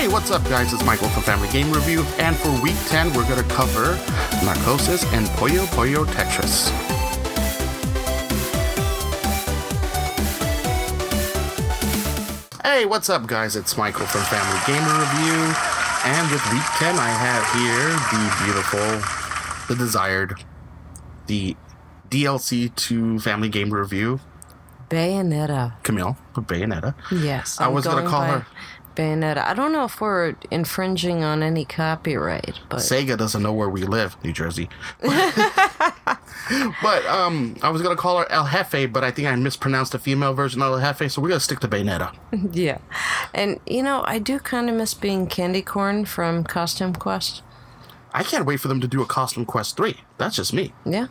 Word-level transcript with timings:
Hey, 0.00 0.08
what's 0.08 0.30
up, 0.30 0.42
guys? 0.44 0.72
It's 0.72 0.82
Michael 0.86 1.10
from 1.10 1.22
Family 1.24 1.46
Game 1.50 1.70
Review, 1.70 2.00
and 2.16 2.34
for 2.34 2.48
week 2.62 2.76
10, 2.86 3.12
we're 3.12 3.28
going 3.28 3.36
to 3.46 3.54
cover 3.54 3.96
Narcosis 4.42 5.04
and 5.12 5.26
Puyo 5.36 5.66
Puyo 5.76 6.06
Tetris. 6.06 6.70
Hey, 12.62 12.86
what's 12.86 13.10
up, 13.10 13.26
guys? 13.26 13.56
It's 13.56 13.76
Michael 13.76 14.06
from 14.06 14.22
Family 14.22 14.58
Gamer 14.66 15.00
Review, 15.00 15.34
and 16.04 16.30
with 16.30 16.42
week 16.52 16.62
10, 16.78 16.96
I 16.96 17.08
have 17.08 17.44
here 17.58 17.88
the 18.10 18.44
beautiful, 18.44 19.68
the 19.68 19.74
desired, 19.76 20.34
the 21.26 21.56
DLC 22.08 22.74
to 22.74 23.18
Family 23.18 23.48
Game 23.48 23.70
Review, 23.70 24.20
Bayonetta. 24.88 25.74
Camille, 25.82 26.16
Bayonetta. 26.34 26.94
Yes. 27.12 27.60
I 27.60 27.66
I'm 27.66 27.74
was 27.74 27.84
gonna 27.84 28.08
call 28.08 28.20
by 28.20 28.28
her- 28.38 28.46
Bayonetta. 29.00 29.46
I 29.46 29.54
don't 29.54 29.72
know 29.72 29.84
if 29.84 29.98
we're 30.00 30.34
infringing 30.50 31.24
on 31.24 31.42
any 31.42 31.64
copyright, 31.64 32.60
but 32.68 32.80
Sega 32.80 33.16
doesn't 33.16 33.42
know 33.42 33.52
where 33.52 33.70
we 33.70 33.84
live, 33.84 34.22
New 34.22 34.32
Jersey. 34.32 34.68
but 35.00 35.16
um, 37.06 37.56
I 37.62 37.70
was 37.70 37.80
gonna 37.80 37.96
call 37.96 38.18
her 38.18 38.30
El 38.30 38.46
Jefe, 38.48 38.92
but 38.92 39.02
I 39.02 39.10
think 39.10 39.26
I 39.26 39.34
mispronounced 39.36 39.92
the 39.92 39.98
female 39.98 40.34
version 40.34 40.60
of 40.60 40.72
El 40.72 40.80
Jefe, 40.80 41.10
so 41.10 41.22
we're 41.22 41.28
gonna 41.28 41.40
stick 41.40 41.60
to 41.60 41.68
Bayonetta. 41.68 42.14
yeah. 42.52 42.78
And 43.32 43.58
you 43.66 43.82
know, 43.82 44.04
I 44.06 44.18
do 44.18 44.38
kind 44.38 44.68
of 44.68 44.76
miss 44.76 44.92
being 44.92 45.26
Candy 45.26 45.62
Corn 45.62 46.04
from 46.04 46.44
Costume 46.44 46.92
Quest. 46.92 47.42
I 48.12 48.22
can't 48.22 48.44
wait 48.44 48.60
for 48.60 48.68
them 48.68 48.80
to 48.80 48.88
do 48.88 49.02
a 49.02 49.06
Costume 49.06 49.44
Quest 49.44 49.76
three. 49.76 49.96
That's 50.18 50.36
just 50.36 50.52
me. 50.52 50.72
Yeah. 50.84 51.06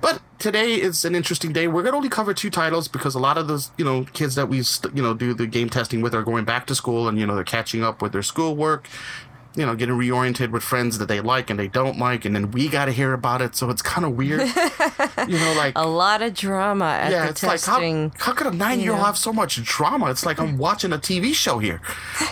But 0.00 0.20
today 0.38 0.74
is 0.74 1.04
an 1.04 1.14
interesting 1.14 1.52
day. 1.52 1.68
We're 1.68 1.82
gonna 1.82 1.96
only 1.96 2.08
cover 2.08 2.34
two 2.34 2.50
titles 2.50 2.88
because 2.88 3.14
a 3.14 3.18
lot 3.18 3.38
of 3.38 3.48
those, 3.48 3.70
you 3.78 3.84
know, 3.84 4.04
kids 4.12 4.34
that 4.34 4.48
we, 4.48 4.62
st- 4.62 4.96
you 4.96 5.02
know, 5.02 5.14
do 5.14 5.34
the 5.34 5.46
game 5.46 5.70
testing 5.70 6.02
with 6.02 6.14
are 6.14 6.22
going 6.22 6.44
back 6.44 6.66
to 6.66 6.74
school, 6.74 7.08
and 7.08 7.18
you 7.18 7.26
know, 7.26 7.34
they're 7.34 7.44
catching 7.44 7.82
up 7.82 8.02
with 8.02 8.12
their 8.12 8.22
schoolwork. 8.22 8.88
You 9.56 9.66
know, 9.66 9.74
getting 9.74 9.94
reoriented 9.94 10.50
with 10.50 10.62
friends 10.62 10.98
that 10.98 11.06
they 11.06 11.20
like 11.20 11.50
and 11.50 11.58
they 11.58 11.68
don't 11.68 11.98
like, 11.98 12.24
and 12.24 12.34
then 12.34 12.50
we 12.50 12.68
got 12.68 12.84
to 12.84 12.92
hear 12.92 13.12
about 13.12 13.42
it, 13.42 13.56
so 13.56 13.70
it's 13.70 13.82
kind 13.82 14.04
of 14.04 14.16
weird. 14.16 14.40
you 15.28 15.38
know, 15.38 15.54
like 15.56 15.72
A 15.76 15.86
lot 15.86 16.22
of 16.22 16.34
drama 16.34 16.84
at 16.84 17.10
yeah, 17.10 17.28
it's 17.28 17.42
like 17.42 17.62
how, 17.64 17.80
how 18.18 18.32
could 18.32 18.46
a 18.46 18.50
nine 18.50 18.80
year 18.80 18.92
old 18.92 19.00
have 19.00 19.16
so 19.16 19.32
much 19.32 19.62
drama? 19.64 20.10
It's 20.10 20.26
like 20.26 20.38
I'm 20.38 20.58
watching 20.66 20.92
a 20.92 20.98
TV 20.98 21.34
show 21.34 21.58
here. 21.58 21.80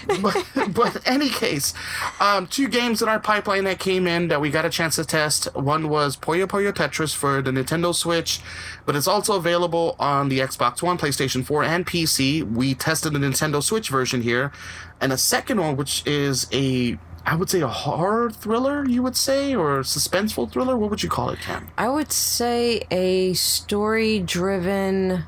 but, 0.22 0.46
but 0.72 1.00
any 1.06 1.28
case, 1.30 1.74
um, 2.20 2.46
two 2.46 2.68
games 2.68 3.02
in 3.02 3.08
our 3.08 3.20
pipeline 3.20 3.64
that 3.64 3.78
came 3.78 4.06
in 4.06 4.28
that 4.28 4.40
we 4.40 4.50
got 4.50 4.64
a 4.64 4.70
chance 4.70 4.96
to 4.96 5.04
test. 5.04 5.54
One 5.54 5.88
was 5.88 6.16
Puyo 6.16 6.46
Puyo 6.46 6.72
Tetris 6.72 7.14
for 7.14 7.40
the 7.42 7.50
Nintendo 7.50 7.94
Switch, 7.94 8.40
but 8.86 8.96
it's 8.96 9.08
also 9.08 9.36
available 9.36 9.96
on 9.98 10.28
the 10.28 10.40
Xbox 10.40 10.82
One, 10.82 10.98
PlayStation 10.98 11.44
4, 11.44 11.64
and 11.64 11.86
PC. 11.86 12.42
We 12.48 12.74
tested 12.74 13.12
the 13.12 13.18
Nintendo 13.18 13.62
Switch 13.62 13.88
version 13.88 14.22
here, 14.22 14.52
and 15.00 15.12
a 15.12 15.18
second 15.18 15.60
one, 15.60 15.77
which 15.77 16.06
is 16.06 16.46
a 16.52 16.98
I 17.27 17.36
would 17.36 17.48
say 17.48 17.61
a 17.61 17.69
horror 17.69 18.30
thriller, 18.30 18.86
you 18.86 19.03
would 19.03 19.17
say, 19.17 19.55
or 19.55 19.80
a 19.80 19.83
suspenseful 19.83 20.53
thriller. 20.53 20.77
What 20.77 20.91
would 20.91 21.03
you 21.03 21.08
call 21.08 21.30
it, 21.30 21.41
Cam? 21.41 21.69
I 21.78 21.89
would 21.89 22.12
say 22.12 22.83
a 22.91 23.33
story 23.34 24.20
driven 24.20 25.25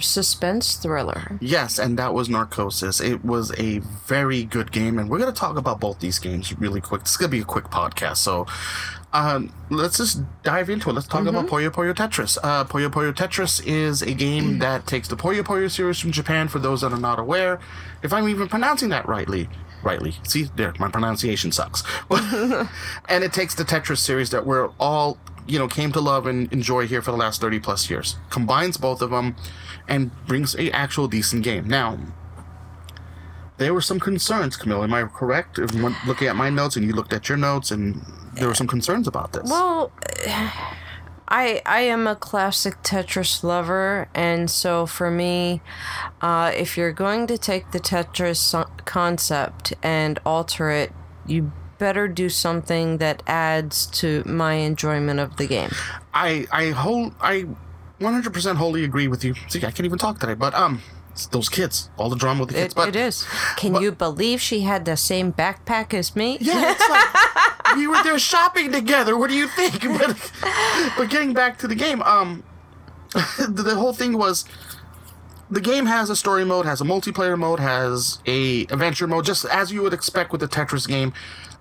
suspense 0.00 0.76
thriller. 0.76 1.38
Yes, 1.40 1.78
and 1.78 1.98
that 1.98 2.14
was 2.14 2.28
Narcosis. 2.28 3.00
It 3.00 3.24
was 3.24 3.52
a 3.58 3.78
very 4.06 4.44
good 4.44 4.70
game, 4.70 4.98
and 4.98 5.10
we're 5.10 5.18
going 5.18 5.32
to 5.32 5.38
talk 5.38 5.56
about 5.56 5.80
both 5.80 6.00
these 6.00 6.18
games 6.18 6.56
really 6.58 6.80
quick. 6.80 7.02
This 7.02 7.12
is 7.12 7.16
going 7.16 7.30
to 7.30 7.36
be 7.36 7.40
a 7.40 7.44
quick 7.44 7.64
podcast, 7.64 8.18
so 8.18 8.46
um, 9.12 9.52
let's 9.70 9.96
just 9.96 10.22
dive 10.42 10.70
into 10.70 10.90
it. 10.90 10.92
Let's 10.92 11.06
talk 11.06 11.26
about 11.26 11.46
Puyo 11.46 11.70
Puyo 11.70 11.94
Tetris. 11.94 12.38
Uh, 12.42 12.64
Puyo 12.64 12.90
Puyo 12.90 13.12
Tetris 13.12 13.62
is 13.66 14.02
a 14.02 14.12
game 14.12 14.58
that 14.58 14.86
takes 14.86 15.08
the 15.08 15.16
Puyo 15.16 15.42
Puyo 15.42 15.70
series 15.70 15.98
from 15.98 16.12
Japan. 16.12 16.48
For 16.48 16.58
those 16.58 16.82
that 16.82 16.92
are 16.92 17.00
not 17.00 17.18
aware, 17.18 17.58
if 18.02 18.12
I'm 18.12 18.28
even 18.28 18.48
pronouncing 18.48 18.90
that 18.90 19.08
rightly, 19.08 19.48
rightly. 19.82 20.16
See, 20.24 20.48
there, 20.56 20.74
my 20.78 20.88
pronunciation 20.88 21.52
sucks. 21.52 21.82
and 22.10 23.24
it 23.24 23.32
takes 23.32 23.54
the 23.54 23.64
Tetris 23.64 23.98
series 23.98 24.30
that 24.30 24.46
we're 24.46 24.70
all, 24.78 25.18
you 25.46 25.58
know, 25.58 25.68
came 25.68 25.92
to 25.92 26.00
love 26.00 26.26
and 26.26 26.52
enjoy 26.52 26.86
here 26.86 27.02
for 27.02 27.10
the 27.10 27.16
last 27.16 27.40
30 27.40 27.60
plus 27.60 27.88
years. 27.88 28.16
Combines 28.30 28.76
both 28.76 29.02
of 29.02 29.10
them 29.10 29.36
and 29.86 30.10
brings 30.26 30.54
a 30.56 30.70
actual 30.70 31.08
decent 31.08 31.42
game. 31.42 31.66
Now, 31.66 31.98
there 33.58 33.74
were 33.74 33.80
some 33.80 33.98
concerns, 33.98 34.56
Camille. 34.56 34.84
Am 34.84 34.94
I 34.94 35.02
correct? 35.04 35.58
If 35.58 35.74
looking 36.06 36.28
at 36.28 36.36
my 36.36 36.48
notes 36.48 36.76
and 36.76 36.86
you 36.86 36.92
looked 36.92 37.12
at 37.12 37.28
your 37.28 37.38
notes, 37.38 37.70
and 37.70 38.00
there 38.34 38.46
were 38.46 38.54
some 38.54 38.68
concerns 38.68 39.08
about 39.08 39.32
this. 39.32 39.50
Well, 39.50 39.92
I 41.28 41.60
I 41.66 41.80
am 41.80 42.06
a 42.06 42.16
classic 42.16 42.82
Tetris 42.82 43.44
lover, 43.44 44.08
and 44.14 44.50
so 44.50 44.86
for 44.86 45.10
me, 45.10 45.60
uh, 46.20 46.52
if 46.54 46.76
you're 46.76 46.92
going 46.92 47.26
to 47.26 47.38
take 47.38 47.70
the 47.70 47.80
Tetris 47.80 48.54
concept 48.84 49.74
and 49.82 50.18
alter 50.24 50.70
it, 50.70 50.92
you 51.26 51.52
better 51.78 52.08
do 52.08 52.28
something 52.28 52.98
that 52.98 53.22
adds 53.26 53.86
to 53.86 54.22
my 54.26 54.54
enjoyment 54.54 55.20
of 55.20 55.36
the 55.36 55.46
game. 55.46 55.70
I 56.14 56.46
I 56.50 56.70
hold 56.70 57.14
I 57.20 57.46
100% 58.00 58.56
wholly 58.56 58.84
agree 58.84 59.08
with 59.08 59.24
you. 59.24 59.34
See, 59.48 59.58
I 59.58 59.70
can't 59.70 59.84
even 59.84 59.98
talk 59.98 60.18
today, 60.18 60.34
but 60.34 60.54
um, 60.54 60.80
those 61.30 61.48
kids, 61.48 61.90
all 61.96 62.08
the 62.08 62.16
drama 62.16 62.40
with 62.40 62.50
the 62.50 62.54
kids. 62.54 62.72
It, 62.72 62.76
but 62.76 62.88
it 62.88 62.96
is. 62.96 63.26
Can 63.56 63.74
you 63.76 63.92
believe 63.92 64.40
she 64.40 64.60
had 64.60 64.84
the 64.84 64.96
same 64.96 65.32
backpack 65.32 65.92
as 65.92 66.14
me? 66.14 66.38
Yeah, 66.40 66.72
it's 66.72 66.88
like 66.88 67.57
we 67.78 67.86
were 67.86 68.02
there 68.02 68.18
shopping 68.18 68.72
together. 68.72 69.16
What 69.16 69.30
do 69.30 69.36
you 69.36 69.48
think? 69.48 69.78
But, 69.98 70.32
but 70.96 71.10
getting 71.10 71.32
back 71.32 71.58
to 71.58 71.68
the 71.68 71.74
game, 71.74 72.02
um, 72.02 72.42
the, 73.48 73.74
whole 73.74 73.92
thing 73.92 74.18
was 74.18 74.44
the 75.50 75.60
game 75.60 75.86
has 75.86 76.10
a 76.10 76.16
story 76.16 76.44
mode, 76.44 76.66
has 76.66 76.80
a 76.80 76.84
multiplayer 76.84 77.38
mode, 77.38 77.60
has 77.60 78.18
a 78.26 78.62
adventure 78.64 79.06
mode, 79.06 79.24
just 79.24 79.44
as 79.46 79.72
you 79.72 79.82
would 79.82 79.94
expect 79.94 80.32
with 80.32 80.42
a 80.42 80.48
Tetris 80.48 80.86
game. 80.86 81.12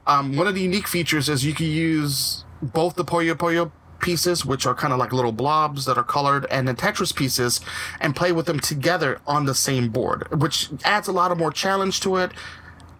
Um, 0.07 0.35
one 0.35 0.47
of 0.47 0.55
the 0.55 0.61
unique 0.61 0.88
features 0.88 1.29
is 1.29 1.45
you 1.45 1.53
can 1.53 1.67
use 1.67 2.44
both 2.61 2.95
the 2.95 3.05
Puyo 3.05 3.34
Puyo 3.34 3.72
pieces, 3.99 4.45
which 4.45 4.66
are 4.66 4.75
kind 4.75 4.94
of 4.94 4.99
like 4.99 5.13
little 5.13 5.31
blobs 5.31 5.85
that 5.85 5.97
are 5.97 6.03
colored, 6.03 6.45
and 6.49 6.67
the 6.67 6.73
Tetris 6.73 7.16
pieces, 7.16 7.61
and 7.99 8.16
play 8.16 8.31
with 8.31 8.45
them 8.45 8.59
together 8.59 9.19
on 9.25 9.45
the 9.45 9.55
same 9.55 9.89
board, 9.89 10.28
which 10.41 10.69
adds 10.84 11.07
a 11.07 11.11
lot 11.11 11.31
of 11.31 11.38
more 11.38 11.51
challenge 11.51 11.99
to 12.01 12.17
it. 12.17 12.31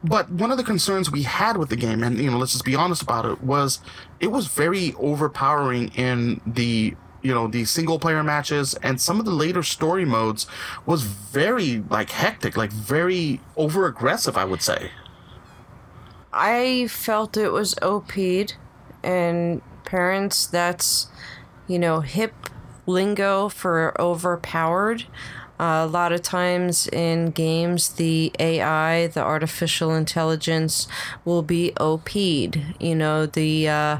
But 0.04 0.30
one 0.30 0.52
of 0.52 0.58
the 0.58 0.64
concerns 0.64 1.12
we 1.12 1.24
had 1.24 1.58
with 1.58 1.70
the 1.70 1.76
game, 1.76 2.04
and 2.04 2.18
you 2.20 2.30
know, 2.30 2.38
let's 2.38 2.52
just 2.52 2.66
be 2.66 2.76
honest 2.76 3.02
about 3.02 3.26
it, 3.26 3.42
was 3.42 3.80
it 4.20 4.28
was 4.28 4.48
very 4.48 4.94
overpowering 4.98 5.90
in 5.90 6.42
the 6.46 6.96
you 7.24 7.34
know 7.34 7.48
the 7.48 7.66
single 7.66 8.00
player 8.00 8.24
matches 8.24 8.76
and 8.76 9.02
some 9.02 9.20
of 9.20 9.26
the 9.26 9.32
later 9.32 9.64
story 9.64 10.06
modes 10.06 10.46
was 10.86 11.02
very 11.04 11.84
like 11.90 12.12
hectic, 12.12 12.56
like 12.56 12.72
very 12.72 13.42
over 13.56 13.86
aggressive, 13.88 14.38
I 14.38 14.46
would 14.46 14.62
say. 14.62 14.92
I 16.32 16.88
felt 16.88 17.36
it 17.36 17.52
was 17.52 17.76
OP'd, 17.82 18.56
and 19.04 19.62
parents, 19.86 20.46
that's, 20.46 21.08
you 21.66 21.80
know, 21.80 22.02
hip 22.02 22.34
lingo 22.86 23.50
for 23.50 24.00
overpowered. 24.00 25.06
A 25.60 25.88
lot 25.88 26.12
of 26.12 26.22
times 26.22 26.88
in 26.88 27.32
games, 27.32 27.90
the 27.94 28.32
AI, 28.40 29.08
the 29.08 29.22
artificial 29.22 29.94
intelligence, 29.94 30.88
will 31.26 31.42
be 31.42 31.74
OP'd. 31.78 32.62
You 32.80 32.96
know, 32.96 33.26
the. 33.26 33.70
Uh, 33.70 34.00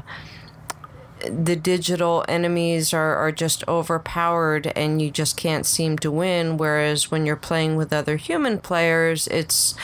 the 1.28 1.56
digital 1.56 2.24
enemies 2.28 2.94
are, 2.94 3.16
are 3.16 3.32
just 3.32 3.66
overpowered 3.66 4.68
and 4.76 5.02
you 5.02 5.10
just 5.10 5.36
can't 5.36 5.66
seem 5.66 5.98
to 5.98 6.12
win. 6.12 6.56
Whereas 6.56 7.10
when 7.10 7.26
you're 7.26 7.34
playing 7.34 7.74
with 7.74 7.92
other 7.92 8.16
human 8.16 8.58
players, 8.60 9.26
it's 9.26 9.74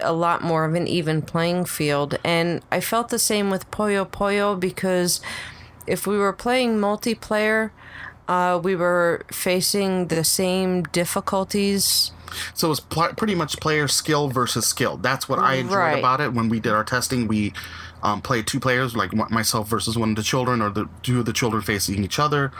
a 0.00 0.12
lot 0.12 0.42
more 0.42 0.64
of 0.64 0.74
an 0.74 0.88
even 0.88 1.22
playing 1.22 1.66
field. 1.66 2.18
And 2.24 2.62
I 2.70 2.80
felt 2.80 3.10
the 3.10 3.18
same 3.18 3.50
with 3.50 3.70
Poyo 3.70 4.08
Poyo 4.08 4.58
because 4.58 5.20
if 5.86 6.06
we 6.06 6.16
were 6.16 6.32
playing 6.32 6.78
multiplayer, 6.78 7.70
uh, 8.30 8.60
we 8.62 8.76
were 8.76 9.22
facing 9.32 10.06
the 10.06 10.22
same 10.22 10.84
difficulties. 10.84 12.12
So 12.54 12.70
it's 12.70 12.78
pl- 12.78 13.14
pretty 13.16 13.34
much 13.34 13.58
player 13.58 13.88
skill 13.88 14.28
versus 14.28 14.64
skill. 14.66 14.96
That's 14.96 15.28
what 15.28 15.40
I 15.40 15.54
enjoyed 15.54 15.76
Right. 15.76 15.98
about 15.98 16.20
it. 16.20 16.32
When 16.32 16.48
we 16.48 16.60
did 16.60 16.72
our 16.72 16.84
testing, 16.84 17.26
we 17.26 17.52
um, 18.04 18.22
played 18.22 18.46
two 18.46 18.60
players, 18.60 18.94
like 18.94 19.12
myself 19.12 19.68
versus 19.68 19.98
one 19.98 20.10
of 20.10 20.16
the 20.16 20.22
children, 20.22 20.62
or 20.62 20.70
the 20.70 20.88
two 21.02 21.18
of 21.18 21.26
the 21.26 21.32
children 21.32 21.60
facing 21.60 22.04
each 22.04 22.20
other. 22.20 22.52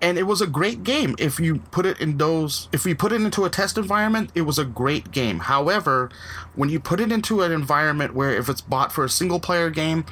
And 0.00 0.16
it 0.18 0.22
was 0.24 0.40
a 0.40 0.46
great 0.48 0.82
game. 0.82 1.14
If 1.18 1.38
you 1.38 1.58
put 1.70 1.84
it 1.86 2.00
in 2.00 2.16
those, 2.16 2.68
if 2.72 2.84
we 2.86 2.94
put 2.94 3.12
it 3.12 3.20
into 3.20 3.44
a 3.44 3.50
test 3.50 3.76
environment, 3.76 4.30
it 4.34 4.42
was 4.42 4.58
a 4.58 4.64
great 4.64 5.12
game. 5.12 5.40
However, 5.40 6.10
when 6.56 6.70
you 6.70 6.80
put 6.80 6.98
it 6.98 7.12
into 7.12 7.42
an 7.42 7.52
environment 7.52 8.14
where 8.14 8.30
if 8.34 8.48
it's 8.48 8.62
bought 8.62 8.90
for 8.90 9.04
a 9.04 9.08
single 9.10 9.38
player 9.38 9.68
game, 9.70 10.04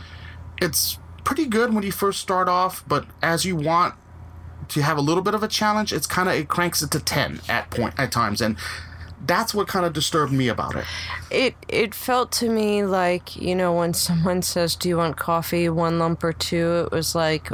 it's 0.61 0.99
pretty 1.25 1.47
good 1.47 1.73
when 1.75 1.83
you 1.83 1.91
first 1.93 2.21
start 2.21 2.47
off. 2.47 2.85
But 2.87 3.07
as 3.23 3.45
you 3.45 3.57
want 3.57 3.95
to 4.69 4.83
have 4.83 4.99
a 4.99 5.01
little 5.01 5.23
bit 5.23 5.35
of 5.35 5.43
a 5.43 5.49
challenge, 5.49 5.93
it's 5.93 6.07
kind 6.07 6.29
of 6.29 6.35
it 6.35 6.49
cranks 6.49 6.83
it 6.83 6.91
to 6.93 7.01
ten 7.01 7.41
at 7.49 7.71
point 7.71 7.95
at 7.99 8.13
times, 8.13 8.41
and 8.41 8.57
that's 9.27 9.53
what 9.53 9.69
kind 9.69 9.85
of 9.85 9.93
disturbed 9.93 10.33
me 10.33 10.49
about 10.49 10.77
it. 10.77 10.85
It 11.31 11.55
it 11.69 11.95
felt 11.95 12.33
to 12.33 12.49
me 12.49 12.85
like 12.85 13.37
you 13.37 13.55
know 13.55 13.75
when 13.75 13.95
someone 13.95 14.43
says, 14.43 14.77
"Do 14.77 14.89
you 14.89 14.97
want 14.97 15.17
coffee? 15.17 15.69
One 15.69 15.99
lump 15.99 16.25
or 16.25 16.33
two? 16.33 16.89
It 16.91 16.95
was 16.95 17.15
like 17.15 17.49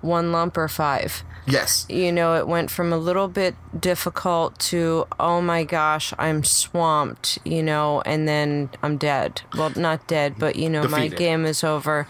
one 0.00 0.32
lump 0.32 0.56
or 0.56 0.68
five. 0.68 1.24
Yes. 1.48 1.86
You 1.88 2.12
know, 2.12 2.34
it 2.34 2.46
went 2.46 2.70
from 2.70 2.92
a 2.92 2.98
little 2.98 3.28
bit 3.28 3.54
difficult 3.78 4.58
to, 4.58 5.06
oh 5.18 5.40
my 5.40 5.64
gosh, 5.64 6.12
I'm 6.18 6.44
swamped, 6.44 7.38
you 7.44 7.62
know, 7.62 8.02
and 8.02 8.28
then 8.28 8.70
I'm 8.82 8.98
dead. 8.98 9.42
Well, 9.56 9.72
not 9.74 10.06
dead, 10.06 10.34
but, 10.38 10.56
you 10.56 10.68
know, 10.68 10.86
my 10.88 11.08
game 11.08 11.46
is 11.46 11.64
over. 11.64 12.06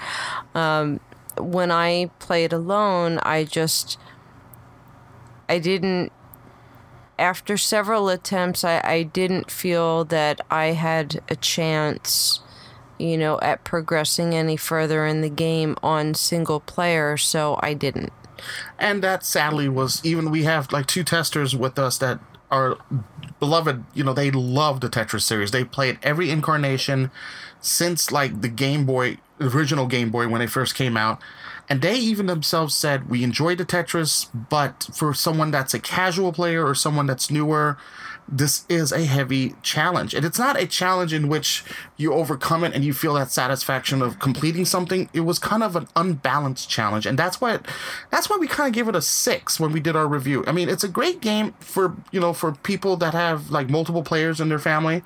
Um, 0.54 0.98
when 1.38 1.70
I 1.70 2.10
played 2.18 2.52
alone, 2.52 3.18
I 3.22 3.44
just, 3.44 3.96
I 5.48 5.58
didn't, 5.58 6.12
after 7.18 7.56
several 7.56 8.08
attempts, 8.08 8.64
I, 8.64 8.80
I 8.84 9.02
didn't 9.02 9.50
feel 9.50 10.04
that 10.06 10.40
I 10.50 10.66
had 10.66 11.20
a 11.28 11.36
chance 11.36 12.40
you 12.98 13.16
know, 13.16 13.38
at 13.40 13.64
progressing 13.64 14.34
any 14.34 14.56
further 14.56 15.06
in 15.06 15.20
the 15.20 15.28
game 15.28 15.76
on 15.82 16.14
single 16.14 16.60
player, 16.60 17.16
so 17.16 17.58
I 17.62 17.74
didn't. 17.74 18.12
And 18.78 19.02
that 19.02 19.24
sadly 19.24 19.68
was 19.68 20.04
even 20.04 20.30
we 20.30 20.44
have 20.44 20.72
like 20.72 20.86
two 20.86 21.04
testers 21.04 21.56
with 21.56 21.78
us 21.78 21.98
that 21.98 22.20
are 22.50 22.78
beloved, 23.40 23.84
you 23.94 24.04
know, 24.04 24.12
they 24.12 24.30
love 24.30 24.80
the 24.80 24.88
Tetris 24.88 25.22
series. 25.22 25.50
They 25.50 25.64
played 25.64 25.98
every 26.02 26.30
incarnation 26.30 27.10
since 27.60 28.12
like 28.12 28.40
the 28.40 28.48
Game 28.48 28.86
Boy, 28.86 29.18
original 29.40 29.86
Game 29.86 30.10
Boy 30.10 30.28
when 30.28 30.42
it 30.42 30.50
first 30.50 30.74
came 30.74 30.96
out. 30.96 31.20
And 31.68 31.82
they 31.82 31.96
even 31.96 32.26
themselves 32.26 32.74
said 32.74 33.10
we 33.10 33.22
enjoy 33.22 33.54
the 33.54 33.66
Tetris, 33.66 34.28
but 34.48 34.88
for 34.94 35.12
someone 35.12 35.50
that's 35.50 35.74
a 35.74 35.78
casual 35.78 36.32
player 36.32 36.66
or 36.66 36.74
someone 36.74 37.06
that's 37.06 37.30
newer, 37.30 37.76
this 38.30 38.64
is 38.68 38.92
a 38.92 39.04
heavy 39.04 39.54
challenge. 39.62 40.12
And 40.14 40.24
it's 40.24 40.38
not 40.38 40.60
a 40.60 40.66
challenge 40.66 41.12
in 41.14 41.28
which 41.28 41.64
you 41.96 42.12
overcome 42.12 42.62
it 42.62 42.74
and 42.74 42.84
you 42.84 42.92
feel 42.92 43.14
that 43.14 43.30
satisfaction 43.30 44.02
of 44.02 44.18
completing 44.18 44.64
something. 44.66 45.08
It 45.14 45.20
was 45.20 45.38
kind 45.38 45.62
of 45.62 45.76
an 45.76 45.88
unbalanced 45.96 46.68
challenge. 46.68 47.06
And 47.06 47.18
that's 47.18 47.40
why 47.40 47.58
that's 48.10 48.28
why 48.28 48.36
we 48.36 48.46
kind 48.46 48.68
of 48.68 48.74
gave 48.74 48.86
it 48.86 48.94
a 48.94 49.00
six 49.02 49.58
when 49.58 49.72
we 49.72 49.80
did 49.80 49.96
our 49.96 50.06
review. 50.06 50.44
I 50.46 50.52
mean, 50.52 50.68
it's 50.68 50.84
a 50.84 50.88
great 50.88 51.20
game 51.22 51.54
for 51.60 51.94
you 52.12 52.20
know, 52.20 52.32
for 52.34 52.52
people 52.52 52.96
that 52.98 53.14
have 53.14 53.50
like 53.50 53.70
multiple 53.70 54.02
players 54.02 54.40
in 54.40 54.48
their 54.50 54.58
family. 54.58 55.02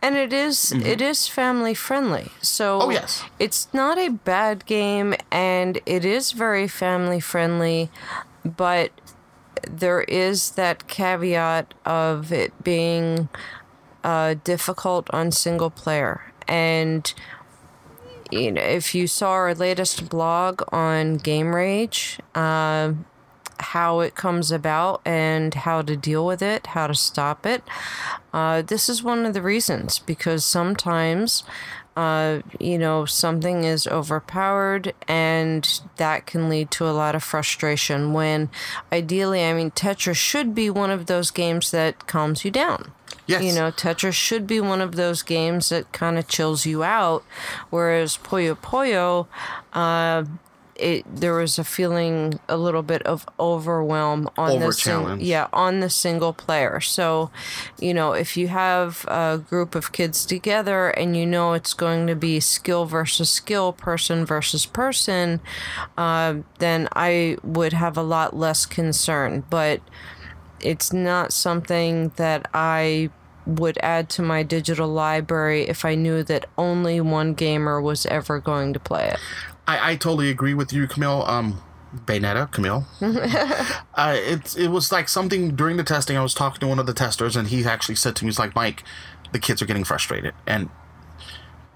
And 0.00 0.16
it 0.16 0.32
is- 0.32 0.72
it 0.72 1.00
is 1.00 1.26
family 1.26 1.74
friendly. 1.74 2.30
So 2.40 2.78
Mm-hmm. 2.78 2.88
Oh, 2.88 2.90
yes. 2.92 3.24
it's 3.38 3.68
not 3.72 3.98
a 3.98 4.10
bad 4.10 4.64
game 4.66 5.14
and 5.32 5.80
it 5.86 6.04
is 6.04 6.32
very 6.32 6.68
family 6.68 7.18
friendly, 7.20 7.90
but 8.44 8.90
there 9.78 10.02
is 10.02 10.50
that 10.52 10.88
caveat 10.88 11.74
of 11.84 12.32
it 12.32 12.52
being 12.62 13.28
uh, 14.04 14.34
difficult 14.44 15.08
on 15.10 15.30
single 15.30 15.70
player. 15.70 16.32
And 16.48 17.12
you 18.30 18.52
know, 18.52 18.62
if 18.62 18.94
you 18.94 19.06
saw 19.06 19.30
our 19.32 19.54
latest 19.54 20.08
blog 20.08 20.62
on 20.72 21.16
Game 21.16 21.54
Rage, 21.54 22.20
uh, 22.34 22.92
how 23.58 24.00
it 24.00 24.14
comes 24.14 24.50
about 24.50 25.00
and 25.04 25.52
how 25.54 25.82
to 25.82 25.96
deal 25.96 26.24
with 26.26 26.42
it, 26.42 26.68
how 26.68 26.86
to 26.86 26.94
stop 26.94 27.44
it. 27.44 27.62
Uh, 28.32 28.62
this 28.62 28.88
is 28.88 29.02
one 29.02 29.26
of 29.26 29.34
the 29.34 29.42
reasons 29.42 29.98
because 29.98 30.44
sometimes, 30.44 31.44
uh, 31.96 32.40
you 32.58 32.78
know, 32.78 33.04
something 33.04 33.64
is 33.64 33.86
overpowered 33.86 34.94
and 35.08 35.80
that 35.96 36.26
can 36.26 36.48
lead 36.48 36.70
to 36.72 36.86
a 36.86 36.92
lot 36.92 37.14
of 37.14 37.22
frustration. 37.22 38.12
When 38.12 38.48
ideally, 38.92 39.44
I 39.44 39.52
mean, 39.52 39.70
Tetris 39.70 40.16
should 40.16 40.54
be 40.54 40.70
one 40.70 40.90
of 40.90 41.06
those 41.06 41.30
games 41.30 41.70
that 41.72 42.06
calms 42.06 42.44
you 42.44 42.50
down. 42.50 42.92
Yes. 43.26 43.42
You 43.42 43.52
know, 43.52 43.70
Tetris 43.70 44.14
should 44.14 44.46
be 44.46 44.60
one 44.60 44.80
of 44.80 44.96
those 44.96 45.22
games 45.22 45.68
that 45.68 45.92
kind 45.92 46.18
of 46.18 46.26
chills 46.26 46.66
you 46.66 46.82
out, 46.82 47.22
whereas 47.70 48.16
Puyo 48.16 48.56
Puyo, 48.56 49.26
uh, 49.72 50.24
it 50.80 51.04
there 51.14 51.34
was 51.34 51.58
a 51.58 51.64
feeling 51.64 52.40
a 52.48 52.56
little 52.56 52.82
bit 52.82 53.02
of 53.02 53.26
overwhelm 53.38 54.28
on 54.36 54.50
the 54.60 54.72
sing- 54.72 55.20
yeah 55.20 55.48
on 55.52 55.80
the 55.80 55.90
single 55.90 56.32
player. 56.32 56.80
So, 56.80 57.30
you 57.78 57.94
know, 57.94 58.12
if 58.12 58.36
you 58.36 58.48
have 58.48 59.04
a 59.08 59.38
group 59.38 59.74
of 59.74 59.92
kids 59.92 60.24
together 60.26 60.88
and 60.90 61.16
you 61.16 61.26
know 61.26 61.52
it's 61.52 61.74
going 61.74 62.06
to 62.06 62.14
be 62.16 62.40
skill 62.40 62.86
versus 62.86 63.30
skill, 63.30 63.72
person 63.72 64.24
versus 64.24 64.66
person, 64.66 65.40
uh, 65.96 66.36
then 66.58 66.88
I 66.94 67.36
would 67.42 67.72
have 67.72 67.96
a 67.96 68.02
lot 68.02 68.34
less 68.36 68.66
concern. 68.66 69.44
But 69.50 69.80
it's 70.60 70.92
not 70.92 71.32
something 71.32 72.12
that 72.16 72.48
I 72.52 73.10
would 73.46 73.78
add 73.82 74.08
to 74.10 74.22
my 74.22 74.42
digital 74.42 74.88
library 74.88 75.68
if 75.68 75.84
I 75.84 75.94
knew 75.94 76.22
that 76.24 76.46
only 76.58 77.00
one 77.00 77.34
gamer 77.34 77.80
was 77.80 78.06
ever 78.06 78.38
going 78.38 78.72
to 78.74 78.80
play 78.80 79.08
it. 79.08 79.18
I, 79.70 79.92
I 79.92 79.96
totally 79.96 80.30
agree 80.30 80.54
with 80.54 80.72
you, 80.72 80.88
Camille. 80.88 81.22
Um, 81.26 81.62
Bayonetta, 81.94 82.50
Camille. 82.50 82.86
uh, 83.94 84.16
it's 84.16 84.56
it 84.56 84.68
was 84.68 84.90
like 84.90 85.08
something 85.08 85.54
during 85.54 85.76
the 85.76 85.84
testing. 85.84 86.16
I 86.16 86.22
was 86.22 86.34
talking 86.34 86.60
to 86.60 86.66
one 86.66 86.78
of 86.78 86.86
the 86.86 86.94
testers, 86.94 87.36
and 87.36 87.48
he 87.48 87.64
actually 87.64 87.94
said 87.94 88.16
to 88.16 88.24
me, 88.24 88.28
"He's 88.28 88.38
like, 88.38 88.54
Mike, 88.54 88.82
the 89.32 89.38
kids 89.38 89.62
are 89.62 89.66
getting 89.66 89.84
frustrated," 89.84 90.34
and 90.46 90.70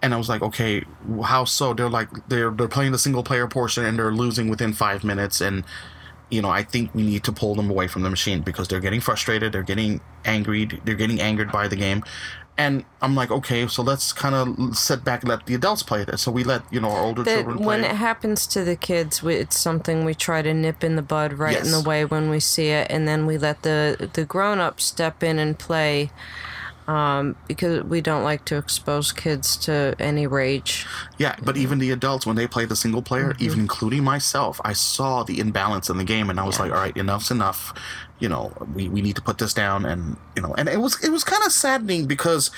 and 0.03 0.13
I 0.13 0.17
was 0.17 0.29
like, 0.29 0.43
"Okay, 0.43 0.85
how 1.25 1.45
so?" 1.45 1.73
They're 1.73 1.89
like, 1.89 2.09
they're 2.29 2.51
they're 2.51 2.69
playing 2.69 2.93
the 2.93 2.99
single 2.99 3.23
player 3.23 3.47
portion, 3.47 3.85
and 3.85 3.99
they're 3.99 4.13
losing 4.13 4.49
within 4.49 4.73
five 4.73 5.05
minutes, 5.05 5.41
and 5.41 5.65
you 6.31 6.43
know, 6.43 6.51
I 6.51 6.63
think 6.63 6.95
we 6.95 7.03
need 7.03 7.23
to 7.25 7.33
pull 7.33 7.55
them 7.55 7.71
away 7.71 7.87
from 7.87 8.03
the 8.03 8.11
machine 8.11 8.41
because 8.41 8.67
they're 8.67 8.81
getting 8.81 9.01
frustrated, 9.01 9.53
they're 9.53 9.63
getting 9.63 10.01
angry, 10.25 10.67
they're 10.85 10.95
getting 10.95 11.21
angered 11.21 11.53
by 11.53 11.69
the 11.69 11.77
game. 11.77 12.03
And 12.57 12.85
I'm 13.03 13.17
like, 13.17 13.33
okay, 13.33 13.67
so 13.67 13.83
let's 13.83 14.13
kind 14.13 14.35
of 14.35 14.77
sit 14.77 15.03
back 15.05 15.23
and 15.23 15.29
let 15.29 15.45
the 15.47 15.55
adults 15.55 15.83
play 15.83 16.05
this. 16.05 16.23
So 16.23 16.31
we 16.31 16.45
let 16.45 16.63
you 16.73 16.81
know 16.81 16.91
our 16.91 17.03
older 17.03 17.25
That 17.25 17.35
children 17.35 17.57
play. 17.57 17.67
when 17.67 17.81
it. 17.85 17.91
it 17.91 17.97
happens 17.97 18.47
to 18.49 18.63
the 18.63 18.77
kids, 18.77 19.25
we, 19.25 19.35
it's 19.35 19.59
something 19.59 20.05
we 20.05 20.15
try 20.15 20.41
to 20.41 20.55
nip 20.55 20.85
in 20.85 20.95
the 20.95 21.03
bud 21.03 21.33
right 21.33 21.59
in 21.65 21.73
the 21.73 21.81
way 21.81 22.05
when 22.05 22.31
we 22.31 22.39
see 22.39 22.69
it, 22.69 22.87
and 22.91 23.09
then 23.09 23.27
we 23.27 23.39
let 23.39 23.63
the 23.63 24.09
the 24.13 24.25
grown 24.25 24.61
ups 24.61 24.85
step 24.85 25.23
in 25.25 25.39
and 25.41 25.59
play. 25.59 26.11
Um, 26.87 27.35
because 27.49 27.83
we 27.85 28.03
don't 28.03 28.25
like 28.25 28.45
to 28.45 28.59
expose 28.59 29.11
kids 29.11 29.57
to 29.65 29.95
any 29.99 30.27
rage. 30.27 30.85
Yeah, 31.17 31.35
but 31.43 31.57
even 31.57 31.79
the 31.79 31.91
adults, 31.93 32.27
when 32.27 32.37
they 32.37 32.47
play 32.47 32.67
the 32.67 32.77
single 32.77 33.01
player, 33.01 33.31
Mm-hmm. 33.33 33.43
even 33.43 33.61
including 33.61 34.05
myself, 34.05 34.61
I 34.67 34.75
saw 34.75 35.23
the 35.23 35.41
imbalance 35.41 35.89
in 35.89 35.97
the 35.97 36.05
game, 36.05 36.29
and 36.29 36.39
I 36.39 36.45
was 36.45 36.59
like, 36.61 36.71
"All 36.71 36.77
right, 36.77 36.95
enough's 36.95 37.31
enough." 37.31 37.73
You 38.25 38.31
know, 38.31 38.53
we, 38.75 38.89
we 38.89 39.03
need 39.03 39.17
to 39.17 39.23
put 39.23 39.37
this 39.37 39.53
down, 39.53 39.85
and 39.85 40.17
you 40.35 40.41
know, 40.41 40.55
and 40.57 40.67
it 40.67 40.81
was 40.81 41.03
it 41.05 41.11
was 41.11 41.25
kind 41.25 41.45
of 41.45 41.53
saddening 41.53 42.07
because 42.07 42.51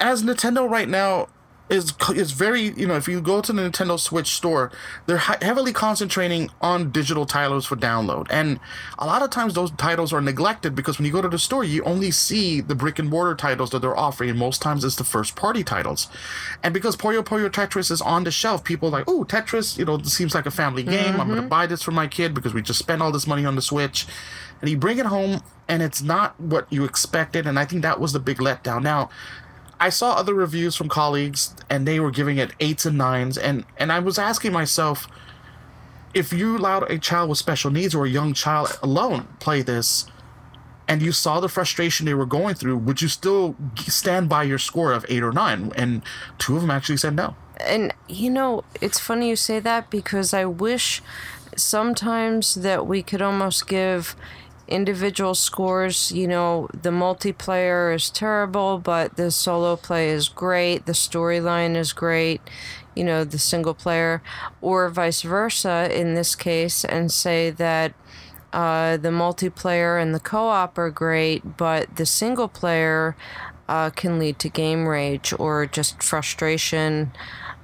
as 0.00 0.22
Nintendo 0.22 0.66
right 0.68 0.88
now 0.88 1.28
is 1.70 1.94
is 2.14 2.32
very 2.32 2.72
you 2.78 2.86
know 2.86 2.94
if 2.94 3.08
you 3.08 3.20
go 3.22 3.40
to 3.40 3.52
the 3.52 3.62
Nintendo 3.62 3.98
Switch 3.98 4.28
store, 4.28 4.70
they're 5.06 5.16
heavily 5.16 5.72
concentrating 5.72 6.50
on 6.60 6.90
digital 6.90 7.24
titles 7.24 7.64
for 7.64 7.76
download, 7.76 8.26
and 8.30 8.60
a 8.98 9.06
lot 9.06 9.22
of 9.22 9.30
times 9.30 9.54
those 9.54 9.70
titles 9.72 10.12
are 10.12 10.20
neglected 10.20 10.74
because 10.74 10.98
when 10.98 11.06
you 11.06 11.12
go 11.12 11.22
to 11.22 11.28
the 11.28 11.38
store, 11.38 11.64
you 11.64 11.82
only 11.84 12.10
see 12.10 12.60
the 12.60 12.74
brick 12.74 12.98
and 12.98 13.08
mortar 13.08 13.34
titles 13.34 13.70
that 13.70 13.80
they're 13.80 13.96
offering, 13.96 14.28
and 14.28 14.38
most 14.38 14.60
times 14.60 14.84
it's 14.84 14.96
the 14.96 15.04
first 15.04 15.36
party 15.36 15.64
titles, 15.64 16.08
and 16.62 16.74
because 16.74 16.96
Puyo 16.96 17.22
Puyo 17.22 17.48
Tetris 17.48 17.90
is 17.90 18.02
on 18.02 18.24
the 18.24 18.30
shelf, 18.30 18.62
people 18.62 18.88
are 18.88 18.92
like, 18.92 19.04
oh 19.08 19.24
Tetris, 19.24 19.78
you 19.78 19.86
know, 19.86 19.96
this 19.96 20.12
seems 20.12 20.34
like 20.34 20.46
a 20.46 20.50
family 20.50 20.82
game. 20.82 21.18
I'm 21.18 21.28
gonna 21.28 21.40
mm-hmm. 21.40 21.48
buy 21.48 21.66
this 21.66 21.82
for 21.82 21.92
my 21.92 22.06
kid 22.06 22.34
because 22.34 22.52
we 22.52 22.60
just 22.60 22.78
spent 22.78 23.00
all 23.00 23.10
this 23.10 23.26
money 23.26 23.46
on 23.46 23.54
the 23.54 23.62
Switch, 23.62 24.06
and 24.64 24.70
you 24.70 24.78
bring 24.78 24.96
it 24.96 25.04
home 25.04 25.42
and 25.68 25.82
it's 25.82 26.00
not 26.00 26.40
what 26.40 26.66
you 26.72 26.84
expected, 26.84 27.46
and 27.46 27.58
I 27.58 27.66
think 27.66 27.82
that 27.82 28.00
was 28.00 28.14
the 28.14 28.18
big 28.18 28.38
letdown. 28.38 28.82
Now. 28.82 29.10
I 29.80 29.90
saw 29.90 30.12
other 30.12 30.34
reviews 30.34 30.76
from 30.76 30.88
colleagues 30.88 31.54
and 31.68 31.86
they 31.86 31.98
were 31.98 32.12
giving 32.12 32.38
it 32.38 32.52
eights 32.60 32.86
and 32.86 32.96
nines 32.96 33.36
and 33.36 33.64
and 33.76 33.90
I 33.90 33.98
was 33.98 34.18
asking 34.20 34.52
myself 34.52 35.08
if 36.14 36.32
you 36.32 36.56
allowed 36.56 36.88
a 36.90 36.96
child 36.96 37.28
with 37.28 37.38
special 37.38 37.72
needs 37.72 37.92
or 37.92 38.06
a 38.06 38.08
young 38.08 38.34
child 38.34 38.78
alone 38.84 39.26
play 39.40 39.62
this 39.62 40.06
and 40.86 41.02
you 41.02 41.10
saw 41.10 41.40
the 41.40 41.48
frustration 41.48 42.06
they 42.06 42.14
were 42.14 42.24
going 42.24 42.54
through 42.54 42.78
would 42.78 43.02
you 43.02 43.08
still 43.08 43.56
stand 43.80 44.28
by 44.28 44.44
your 44.44 44.58
score 44.58 44.92
of 44.92 45.04
8 45.08 45.24
or 45.24 45.32
9 45.32 45.72
and 45.74 46.02
two 46.38 46.54
of 46.54 46.62
them 46.62 46.70
actually 46.70 46.96
said 46.96 47.16
no 47.16 47.34
And 47.58 47.92
you 48.08 48.30
know, 48.30 48.62
it's 48.80 49.00
funny 49.00 49.28
you 49.28 49.36
say 49.36 49.58
that 49.60 49.90
because 49.90 50.32
I 50.32 50.44
wish 50.44 51.02
sometimes 51.56 52.54
that 52.56 52.86
we 52.86 53.02
could 53.02 53.22
almost 53.22 53.66
give 53.68 54.16
individual 54.68 55.34
scores. 55.34 56.12
You 56.12 56.28
know, 56.28 56.68
the 56.72 56.90
multiplayer 56.90 57.94
is 57.94 58.10
terrible, 58.10 58.78
but 58.78 59.16
the 59.16 59.30
solo 59.30 59.76
play 59.76 60.10
is 60.10 60.28
great, 60.28 60.86
the 60.86 60.92
storyline 60.92 61.76
is 61.76 61.92
great, 61.92 62.40
you 62.94 63.04
know, 63.04 63.24
the 63.24 63.38
single 63.38 63.74
player, 63.74 64.22
or 64.60 64.88
vice 64.88 65.22
versa 65.22 65.88
in 65.92 66.14
this 66.14 66.34
case, 66.34 66.84
and 66.84 67.10
say 67.12 67.50
that. 67.50 67.94
Uh, 68.52 68.96
the 68.96 69.08
multiplayer 69.08 70.00
and 70.00 70.14
the 70.14 70.20
co-op 70.20 70.78
are 70.78 70.88
great, 70.88 71.56
but 71.56 71.96
the 71.96 72.06
single 72.06 72.46
player 72.46 73.16
uh, 73.68 73.90
can 73.90 74.16
lead 74.18 74.38
to 74.38 74.48
game 74.48 74.86
rage 74.86 75.34
or 75.40 75.66
just 75.66 76.02
frustration, 76.02 77.10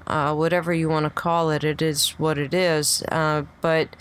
uh, 0.06 0.34
whatever 0.34 0.72
you 0.72 0.88
want 0.88 1.04
to 1.04 1.10
call 1.10 1.50
it. 1.50 1.62
It 1.62 1.80
is 1.80 2.10
what 2.18 2.38
it 2.38 2.52
is. 2.52 3.04
Uh, 3.10 3.44
but 3.60 3.94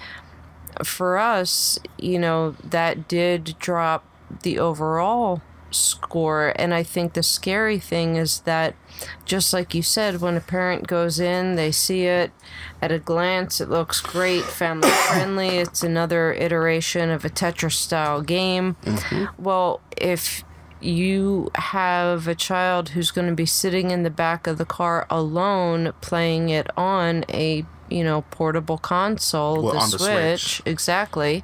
for 0.84 1.18
us, 1.18 1.80
you 1.98 2.20
know, 2.20 2.56
that 2.64 3.08
did 3.08 3.56
drop 3.60 4.06
the 4.44 4.60
overall 4.60 5.42
score. 5.72 6.54
And 6.56 6.74
I 6.74 6.84
think 6.84 7.14
the 7.14 7.24
scary 7.24 7.80
thing 7.80 8.16
is 8.16 8.42
that, 8.42 8.76
just 9.26 9.54
like 9.54 9.74
you 9.74 9.82
said, 9.82 10.22
when 10.22 10.36
a 10.36 10.42
parent 10.42 10.88
goes 10.88 11.20
in, 11.20 11.56
they 11.56 11.72
see 11.72 12.06
it 12.06 12.32
at 12.82 12.92
a 12.92 13.00
glance, 13.00 13.62
it 13.62 13.70
looks 13.70 14.02
great, 14.02 14.44
family 14.44 14.90
friendly. 15.08 15.58
It's 15.58 15.84
another 15.84 16.34
iteration 16.34 17.10
of 17.10 17.26
a 17.26 17.30
Tetris 17.30 17.74
style 17.74 18.22
game. 18.22 18.76
Mm-hmm. 18.84 19.42
Well, 19.42 19.82
if 19.98 20.44
you 20.82 21.52
have 21.56 22.28
a 22.28 22.36
child 22.36 22.90
who's 22.90 23.12
going 23.12 23.28
to 23.28 23.36
be 23.36 23.46
sitting 23.46 23.92
in 23.92 24.04
the 24.04 24.10
back 24.10 24.48
of 24.48 24.58
the 24.58 24.66
car 24.66 25.06
alone 25.10 25.92
playing 26.02 26.50
it 26.50 26.68
on 26.78 27.26
a 27.30 27.66
you 27.89 28.03
know 28.03 28.22
portable 28.31 28.77
console 28.77 29.62
Well, 29.63 29.74
the, 29.74 29.79
on 29.79 29.89
the 29.91 30.00
switch, 30.00 30.55
Switch. 30.58 30.62
exactly 30.65 31.43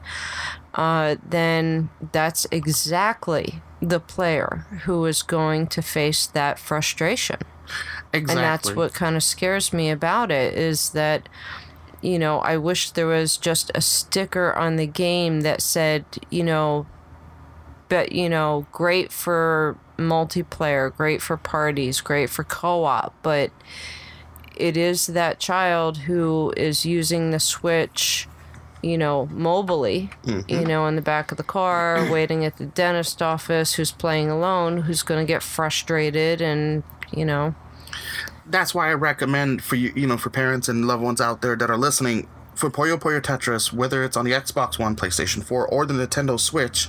uh, 0.74 1.16
then 1.28 1.90
that's 2.12 2.46
exactly 2.52 3.62
the 3.82 4.00
player 4.00 4.66
who 4.84 5.06
is 5.06 5.22
going 5.24 5.68
to 5.68 5.82
face 5.82 6.28
that 6.28 6.60
frustration 6.60 7.38
Exactly. 8.14 8.20
and 8.20 8.44
that's 8.44 8.76
what 8.76 8.94
kind 8.94 9.16
of 9.16 9.24
scares 9.24 9.74
me 9.74 9.90
about 9.90 10.32
it 10.32 10.54
is 10.54 10.92
that 10.92 11.28
you 12.02 12.20
know 12.20 12.40
i 12.40 12.56
wish 12.58 12.92
there 12.92 13.08
was 13.08 13.38
just 13.38 13.72
a 13.74 13.82
sticker 13.82 14.54
on 14.54 14.76
the 14.76 14.86
game 14.88 15.42
that 15.42 15.62
said 15.62 16.06
you 16.30 16.44
know 16.44 16.86
but 17.90 18.12
you 18.12 18.30
know 18.30 18.66
great 18.72 19.12
for 19.12 19.78
multiplayer 19.98 20.94
great 20.96 21.22
for 21.22 21.38
parties 21.38 22.02
great 22.02 22.30
for 22.30 22.44
co-op 22.44 23.14
but 23.24 23.50
it 24.58 24.78
is 24.78 25.08
that 25.08 25.40
child 25.40 25.98
who 26.00 26.54
is 26.58 26.86
using 26.86 27.32
the 27.32 27.40
switch 27.40 28.28
you 28.82 28.98
know 28.98 29.28
mobily 29.32 30.12
mm-hmm. 30.24 30.50
you 30.50 30.66
know 30.66 30.88
in 30.88 30.96
the 30.96 31.02
back 31.02 31.32
of 31.32 31.38
the 31.38 31.44
car 31.44 32.08
waiting 32.12 32.46
at 32.46 32.58
the 32.58 32.66
dentist 32.66 33.22
office 33.22 33.74
who's 33.74 33.92
playing 33.92 34.30
alone 34.30 34.82
who's 34.82 35.04
going 35.04 35.26
to 35.26 35.28
get 35.28 35.42
frustrated 35.42 36.42
and 36.42 36.84
you 37.16 37.26
know 37.26 37.56
that's 38.48 38.76
why 38.76 38.90
I 38.90 38.94
recommend 38.94 39.64
for 39.64 39.76
you, 39.76 39.92
you 39.96 40.08
know, 40.08 40.18
for 40.18 40.30
parents 40.30 40.68
and 40.70 40.86
loved 40.86 41.04
ones 41.04 41.20
out 41.20 41.42
there 41.42 41.56
that 41.56 41.70
are 41.70 41.78
listening, 41.78 42.28
for 42.54 42.70
Puyo 42.70 42.98
Puyo 42.98 43.20
Tetris, 43.22 43.74
whether 43.74 44.04
it's 44.04 44.16
on 44.16 44.26
the 44.26 44.32
Xbox 44.32 44.80
One, 44.80 44.96
PlayStation 44.96 45.44
4, 45.44 45.68
or 45.68 45.86
the 45.86 45.94
Nintendo 45.94 46.40
Switch, 46.40 46.88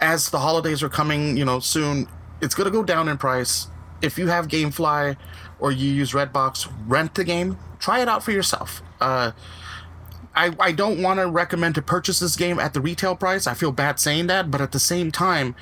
as 0.00 0.30
the 0.30 0.40
holidays 0.40 0.82
are 0.82 0.88
coming, 0.88 1.36
you 1.36 1.44
know, 1.44 1.60
soon, 1.60 2.08
it's 2.40 2.54
gonna 2.54 2.70
go 2.70 2.82
down 2.82 3.08
in 3.08 3.16
price. 3.16 3.68
If 4.02 4.18
you 4.18 4.28
have 4.28 4.48
GameFly 4.48 5.16
or 5.58 5.72
you 5.72 5.90
use 5.90 6.12
Redbox, 6.12 6.70
rent 6.86 7.14
the 7.14 7.24
game, 7.24 7.58
try 7.78 8.00
it 8.00 8.08
out 8.08 8.22
for 8.22 8.32
yourself. 8.32 8.82
Uh, 9.00 9.32
I, 10.34 10.54
I 10.60 10.72
don't 10.72 11.00
want 11.02 11.18
to 11.18 11.28
recommend 11.28 11.74
to 11.76 11.82
purchase 11.82 12.18
this 12.20 12.36
game 12.36 12.58
at 12.58 12.74
the 12.74 12.80
retail 12.80 13.16
price. 13.16 13.46
I 13.46 13.54
feel 13.54 13.72
bad 13.72 13.98
saying 13.98 14.26
that, 14.26 14.50
but 14.50 14.60
at 14.60 14.72
the 14.72 14.78
same 14.78 15.10
time, 15.10 15.54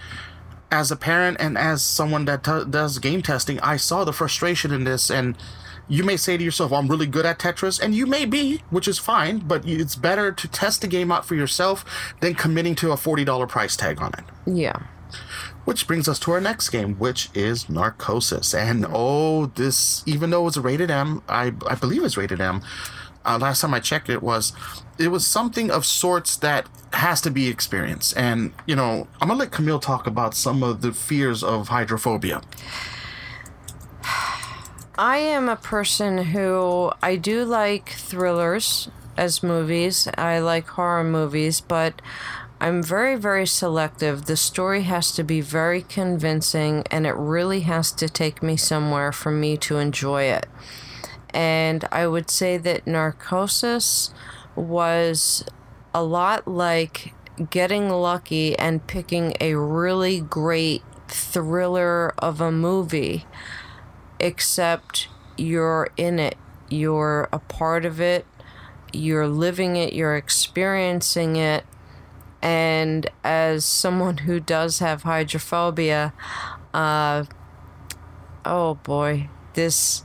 as 0.71 0.91
a 0.91 0.97
parent 0.97 1.37
and 1.39 1.57
as 1.57 1.83
someone 1.83 2.25
that 2.25 2.43
t- 2.43 2.65
does 2.69 2.99
game 2.99 3.23
testing, 3.23 3.61
I 3.61 3.77
saw 3.77 4.03
the 4.03 4.13
frustration 4.13 4.73
in 4.73 4.83
this. 4.83 5.11
And 5.11 5.37
you 5.87 6.03
may 6.03 6.17
say 6.17 6.37
to 6.37 6.43
yourself, 6.43 6.73
"I'm 6.73 6.89
really 6.89 7.07
good 7.07 7.25
at 7.25 7.39
Tetris," 7.39 7.81
and 7.81 7.95
you 7.95 8.07
may 8.07 8.25
be, 8.25 8.63
which 8.71 8.89
is 8.89 8.99
fine. 8.99 9.39
But 9.39 9.65
it's 9.65 9.95
better 9.95 10.33
to 10.33 10.49
test 10.49 10.81
the 10.81 10.89
game 10.89 11.13
out 11.13 11.25
for 11.25 11.37
yourself 11.37 11.85
than 12.21 12.35
committing 12.35 12.75
to 12.77 12.91
a 12.91 12.97
forty 12.97 13.25
dollar 13.25 13.47
price 13.47 13.77
tag 13.77 14.01
on 14.03 14.13
it. 14.15 14.25
yeah 14.47 14.79
Which 15.65 15.87
brings 15.87 16.09
us 16.09 16.19
to 16.21 16.33
our 16.33 16.41
next 16.41 16.69
game, 16.71 16.95
which 16.99 17.31
is 17.35 17.69
Narcosis. 17.69 18.55
And 18.55 18.87
oh, 18.89 19.47
this, 19.47 20.03
even 20.07 20.31
though 20.31 20.43
it 20.43 20.45
was 20.45 20.59
rated 20.59 20.91
M, 20.91 21.23
I, 21.29 21.53
I 21.67 21.75
believe 21.75 22.05
it's 22.05 22.17
rated 22.17 22.41
M. 22.41 22.63
Uh, 23.25 23.39
last 23.39 23.63
time 23.63 23.73
I 23.73 23.81
checked, 23.81 24.11
it 24.11 24.23
was, 24.23 24.53
it 24.99 25.09
was 25.09 25.27
something 25.27 25.71
of 25.71 25.87
sorts 25.87 26.37
that 26.37 26.69
has 26.93 27.21
to 27.23 27.31
be 27.31 27.49
experienced. 27.49 28.17
And 28.17 28.53
you 28.67 28.77
know, 28.77 29.09
I'm 29.21 29.29
gonna 29.29 29.41
let 29.41 29.51
Camille 29.51 29.81
talk 29.81 30.07
about 30.07 30.35
some 30.35 30.63
of 30.63 30.83
the 30.83 30.93
fears 30.93 31.43
of 31.43 31.69
hydrophobia. 31.69 32.43
I 34.97 35.17
am 35.17 35.49
a 35.49 35.57
person 35.57 36.19
who 36.19 36.93
I 37.03 37.17
do 37.17 37.45
like 37.45 37.89
thrillers 37.89 38.89
as 39.17 39.43
movies. 39.43 40.09
I 40.17 40.39
like 40.39 40.69
horror 40.69 41.03
movies, 41.05 41.61
but 41.61 42.01
I'm 42.65 42.83
very, 42.83 43.17
very 43.17 43.47
selective. 43.47 44.25
The 44.25 44.39
story 44.39 44.85
has 44.85 45.13
to 45.17 45.23
be 45.23 45.43
very 45.43 45.83
convincing 45.83 46.85
and 46.91 47.07
it 47.07 47.13
really 47.13 47.61
has 47.61 47.93
to 47.93 48.09
take 48.09 48.43
me 48.43 48.57
somewhere 48.57 49.13
for 49.13 49.31
me 49.31 49.59
to 49.59 49.77
enjoy 49.77 50.23
it. 50.23 50.47
And 51.35 51.87
I 51.93 52.07
would 52.07 52.31
say 52.31 52.57
that 52.57 52.87
Narcosis 52.87 54.15
was 54.57 55.45
a 55.93 56.03
lot 56.03 56.49
like 56.49 57.13
getting 57.51 57.91
lucky 57.91 58.59
and 58.59 58.87
picking 58.87 59.35
a 59.43 59.57
really 59.57 60.23
great 60.23 60.83
thriller 61.07 62.15
of 62.17 62.41
a 62.41 62.51
movie 62.51 63.27
except 64.19 65.09
you're 65.37 65.91
in 65.99 66.19
it, 66.19 66.39
you're 66.71 67.29
a 67.31 67.41
part 67.41 67.85
of 67.85 68.01
it, 68.01 68.25
you're 68.91 69.29
living 69.29 69.77
it, 69.77 69.93
you're 69.93 70.17
experiencing 70.17 71.37
it. 71.37 71.67
And 72.45 73.11
as 73.25 73.65
someone 73.65 74.19
who 74.19 74.39
does 74.39 74.79
have 74.81 75.03
hydrophobia, 75.03 76.13
uh, 76.75 77.25
oh 78.45 78.75
boy, 78.75 79.31
this. 79.55 80.05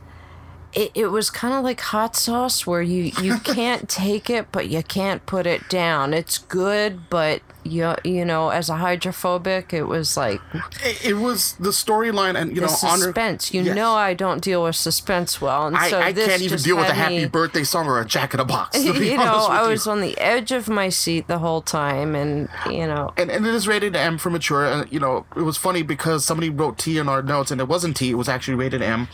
It, 0.72 0.92
it 0.94 1.08
was 1.08 1.32
kind 1.32 1.56
of 1.56 1.64
like 1.64 1.82
hot 1.82 2.16
sauce 2.16 2.66
where 2.68 2.84
you, 2.84 3.12
you 3.24 3.40
can't 3.40 3.90
take 3.90 4.30
it 4.30 4.52
but 4.52 4.70
you 4.70 4.84
can't 4.84 5.26
put 5.26 5.48
it 5.48 5.68
down. 5.68 6.14
It's 6.14 6.38
good, 6.38 7.10
but 7.10 7.42
you, 7.64 7.94
you 8.04 8.24
know, 8.26 8.50
as 8.50 8.70
a 8.70 8.76
hydrophobic, 8.76 9.74
it 9.74 9.84
was 9.84 10.16
like 10.18 10.42
It, 10.84 11.06
it 11.08 11.14
was 11.18 11.54
the 11.60 11.70
storyline, 11.70 12.40
and 12.40 12.56
you 12.56 12.62
know, 12.62 12.68
honor. 12.84 13.04
suspense. 13.06 13.54
You 13.54 13.62
Yes. 13.64 13.76
know 13.76 13.94
I 13.94 14.14
don't 14.14 14.42
deal 14.44 14.64
with 14.64 14.76
suspense 14.76 15.42
well, 15.42 15.68
and 15.68 15.76
I, 15.76 15.90
so 15.90 16.00
I 16.00 16.14
can't 16.14 16.42
even 16.42 16.60
deal 16.60 16.78
with 16.78 16.88
a 16.90 16.94
happy 16.94 17.20
me- 17.20 17.26
birthday 17.28 17.64
song 17.64 17.88
or 17.88 18.00
a 18.00 18.06
Jack 18.06 18.34
in 18.34 18.40
a 18.40 18.46
Box. 18.46 18.78
To 18.84 18.94
be 18.94 19.08
You 19.10 19.18
know, 19.18 19.46
I 19.50 19.64
you. 19.64 19.70
was 19.70 19.88
on 19.88 20.02
the 20.02 20.18
edge 20.18 20.52
of 20.52 20.68
my 20.70 20.90
seat 20.90 21.28
the 21.28 21.40
whole 21.40 21.62
time, 21.62 22.16
and 22.16 22.48
you 22.70 22.88
know, 22.88 23.14
and, 23.18 23.30
and 23.30 23.46
it 23.46 23.54
is 23.54 23.68
rated 23.68 23.96
M 23.96 24.18
for 24.18 24.30
mature. 24.30 24.66
And 24.66 24.92
you 24.92 25.00
know, 25.00 25.26
it 25.36 25.42
was 25.42 25.58
funny 25.58 25.82
because 25.84 26.24
somebody 26.26 26.50
wrote 26.50 26.78
T 26.78 26.98
in 26.98 27.10
our 27.10 27.22
notes, 27.22 27.52
and 27.52 27.60
it 27.62 27.68
wasn't 27.68 27.98
T; 27.98 28.10
it 28.12 28.16
was 28.16 28.30
actually 28.30 28.56
rated 28.56 28.82
M. 28.82 29.08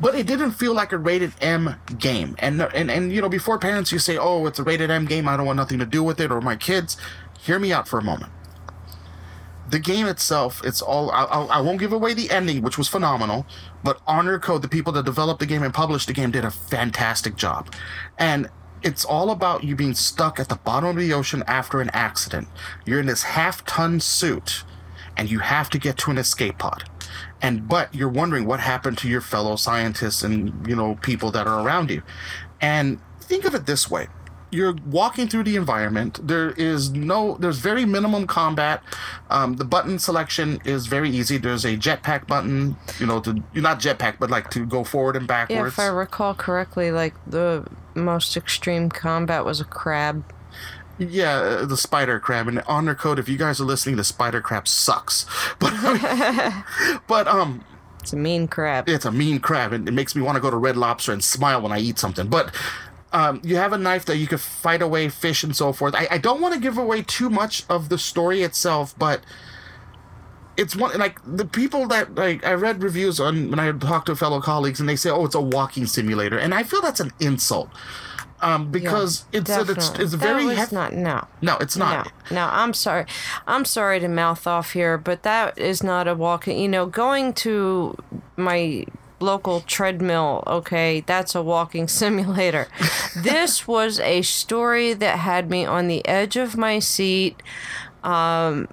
But 0.00 0.14
it 0.14 0.26
didn't 0.26 0.52
feel 0.52 0.74
like 0.74 0.92
a 0.92 0.98
rated 0.98 1.32
M 1.40 1.76
game. 1.98 2.34
And 2.40 2.60
and 2.60 2.90
and 2.90 3.12
you 3.12 3.20
know, 3.22 3.28
before 3.28 3.58
parents, 3.58 3.92
you 3.92 3.98
say, 3.98 4.16
"Oh, 4.18 4.46
it's 4.46 4.58
a 4.58 4.62
rated 4.64 4.90
M 4.90 5.06
game. 5.06 5.28
I 5.28 5.36
don't 5.36 5.46
want 5.46 5.56
nothing 5.56 5.78
to 5.78 5.86
do 5.86 6.02
with 6.02 6.20
it 6.20 6.30
or 6.32 6.40
my 6.40 6.56
kids." 6.56 6.96
Hear 7.42 7.58
me 7.58 7.72
out 7.72 7.88
for 7.88 7.98
a 7.98 8.04
moment. 8.04 8.32
The 9.68 9.78
game 9.78 10.06
itself, 10.06 10.60
it's 10.64 10.80
all. 10.80 11.10
I, 11.10 11.24
I, 11.24 11.60
won't 11.60 11.80
give 11.80 11.92
away 11.92 12.14
the 12.14 12.30
ending, 12.30 12.62
which 12.62 12.76
was 12.76 12.88
phenomenal. 12.88 13.46
But 13.82 14.00
Honor 14.06 14.38
Code, 14.38 14.62
the 14.62 14.68
people 14.68 14.92
that 14.92 15.04
developed 15.04 15.40
the 15.40 15.46
game 15.46 15.62
and 15.62 15.72
published 15.72 16.06
the 16.06 16.12
game, 16.12 16.30
did 16.30 16.44
a 16.44 16.50
fantastic 16.50 17.36
job. 17.36 17.72
And 18.18 18.48
it's 18.82 19.04
all 19.04 19.30
about 19.30 19.64
you 19.64 19.74
being 19.74 19.94
stuck 19.94 20.38
at 20.38 20.48
the 20.48 20.56
bottom 20.56 20.90
of 20.90 20.96
the 20.96 21.12
ocean 21.12 21.42
after 21.46 21.80
an 21.80 21.90
accident. 21.90 22.48
You're 22.84 23.00
in 23.00 23.06
this 23.06 23.22
half-ton 23.22 24.00
suit, 24.00 24.64
and 25.16 25.30
you 25.30 25.38
have 25.40 25.70
to 25.70 25.78
get 25.78 25.96
to 25.98 26.10
an 26.10 26.18
escape 26.18 26.58
pod. 26.58 26.84
And 27.40 27.66
but 27.66 27.92
you're 27.94 28.08
wondering 28.08 28.44
what 28.44 28.60
happened 28.60 28.98
to 28.98 29.08
your 29.08 29.20
fellow 29.20 29.56
scientists 29.56 30.22
and 30.22 30.66
you 30.66 30.76
know 30.76 30.96
people 31.02 31.30
that 31.32 31.46
are 31.46 31.64
around 31.64 31.90
you. 31.90 32.02
And 32.60 33.00
think 33.20 33.44
of 33.44 33.54
it 33.54 33.66
this 33.66 33.90
way: 33.90 34.08
you're 34.52 34.76
walking 34.86 35.26
through 35.28 35.44
the 35.44 35.56
environment. 35.56 36.20
There 36.26 36.50
is 36.52 36.90
no, 36.90 37.36
there's 37.40 37.58
very 37.58 37.84
minimum 37.84 38.26
combat. 38.26 38.82
Um, 39.30 39.56
the 39.56 39.64
button 39.64 39.98
selection 39.98 40.60
is 40.64 40.86
very 40.86 41.10
easy. 41.10 41.38
There's 41.38 41.64
a 41.64 41.76
jetpack 41.76 42.26
button, 42.26 42.76
you 43.00 43.06
know, 43.06 43.18
to 43.20 43.42
not 43.54 43.80
jetpack, 43.80 44.16
but 44.20 44.30
like 44.30 44.50
to 44.50 44.64
go 44.66 44.84
forward 44.84 45.16
and 45.16 45.24
yeah, 45.24 45.46
backwards. 45.46 45.72
if 45.72 45.78
I 45.80 45.86
recall 45.86 46.34
correctly, 46.34 46.90
like 46.92 47.14
the 47.26 47.66
most 47.94 48.36
extreme 48.36 48.90
combat 48.90 49.44
was 49.44 49.60
a 49.60 49.64
crab. 49.64 50.22
Yeah, 50.98 51.36
uh, 51.36 51.64
the 51.64 51.76
spider 51.78 52.20
crab 52.20 52.46
and 52.46 52.62
honor 52.68 52.94
code. 52.94 53.18
If 53.18 53.28
you 53.28 53.38
guys 53.38 53.60
are 53.60 53.64
listening, 53.64 53.96
the 53.96 54.04
spider 54.04 54.40
crab 54.42 54.68
sucks. 54.68 55.24
But 55.58 55.72
but 57.08 57.26
um, 57.26 57.64
It's 58.02 58.12
a 58.12 58.16
mean 58.16 58.46
crab. 58.48 58.88
it's 58.88 59.04
a 59.06 59.10
mean 59.12 59.40
crab, 59.40 59.72
and 59.72 59.88
it 59.88 59.92
makes 59.92 60.14
me 60.14 60.22
want 60.22 60.36
to 60.36 60.40
go 60.40 60.50
to 60.50 60.56
Red 60.56 60.76
Lobster 60.76 61.12
and 61.12 61.24
smile 61.24 61.62
when 61.62 61.72
I 61.72 61.78
eat 61.78 61.98
something. 61.98 62.28
But 62.28 62.54
um, 63.12 63.40
you 63.44 63.56
have 63.56 63.72
a 63.72 63.78
knife 63.78 64.04
that 64.06 64.16
you 64.16 64.26
could 64.26 64.40
fight 64.40 64.82
away 64.82 65.08
fish 65.08 65.44
and 65.44 65.54
so 65.54 65.72
forth. 65.72 65.94
I, 65.94 66.08
I 66.12 66.18
don't 66.18 66.40
want 66.40 66.54
to 66.54 66.60
give 66.60 66.78
away 66.78 67.02
too 67.02 67.28
much 67.30 67.64
of 67.68 67.88
the 67.88 67.98
story 67.98 68.42
itself, 68.42 68.94
but 68.98 69.22
it's 70.56 70.76
one 70.76 70.96
like 70.98 71.18
the 71.24 71.44
people 71.44 71.86
that 71.88 72.14
like 72.14 72.44
I 72.44 72.52
read 72.54 72.82
reviews 72.82 73.18
on 73.20 73.50
when 73.50 73.58
I 73.58 73.72
talked 73.72 74.06
to 74.06 74.16
fellow 74.16 74.40
colleagues, 74.40 74.80
and 74.80 74.88
they 74.88 74.96
say, 74.96 75.10
"Oh, 75.10 75.24
it's 75.24 75.34
a 75.34 75.40
walking 75.40 75.86
simulator," 75.86 76.38
and 76.38 76.54
I 76.54 76.62
feel 76.62 76.80
that's 76.82 77.00
an 77.00 77.12
insult. 77.20 77.70
Um, 78.40 78.72
because 78.72 79.24
it's 79.30 79.48
it's, 79.48 79.68
Definitely. 79.68 80.04
it's 80.04 80.14
very 80.14 80.46
that 80.56 80.72
not 80.72 80.92
no. 80.94 81.28
no, 81.42 81.56
it's 81.60 81.76
No, 81.76 81.84
not. 81.86 82.12
no, 82.32 82.48
I'm 82.50 82.74
sorry. 82.74 83.06
I'm 83.46 83.64
sorry 83.64 84.00
to 84.00 84.08
mouth 84.08 84.48
off 84.48 84.72
here, 84.72 84.98
but 84.98 85.22
that 85.22 85.56
is 85.56 85.84
not 85.84 86.08
a 86.08 86.14
walking. 86.16 86.58
You 86.58 86.68
know, 86.68 86.86
going 86.86 87.34
to 87.34 87.96
my 88.36 88.84
local 89.22 89.60
treadmill, 89.60 90.42
okay, 90.46 91.00
that's 91.00 91.34
a 91.34 91.42
walking 91.42 91.88
simulator. 92.02 92.68
this 93.16 93.66
was 93.66 94.00
a 94.00 94.22
story 94.22 94.92
that 94.92 95.20
had 95.20 95.48
me 95.50 95.64
on 95.64 95.88
the 95.88 96.06
edge 96.06 96.36
of 96.36 96.56
my 96.56 96.78
seat. 96.78 97.42
Um, 98.02 98.68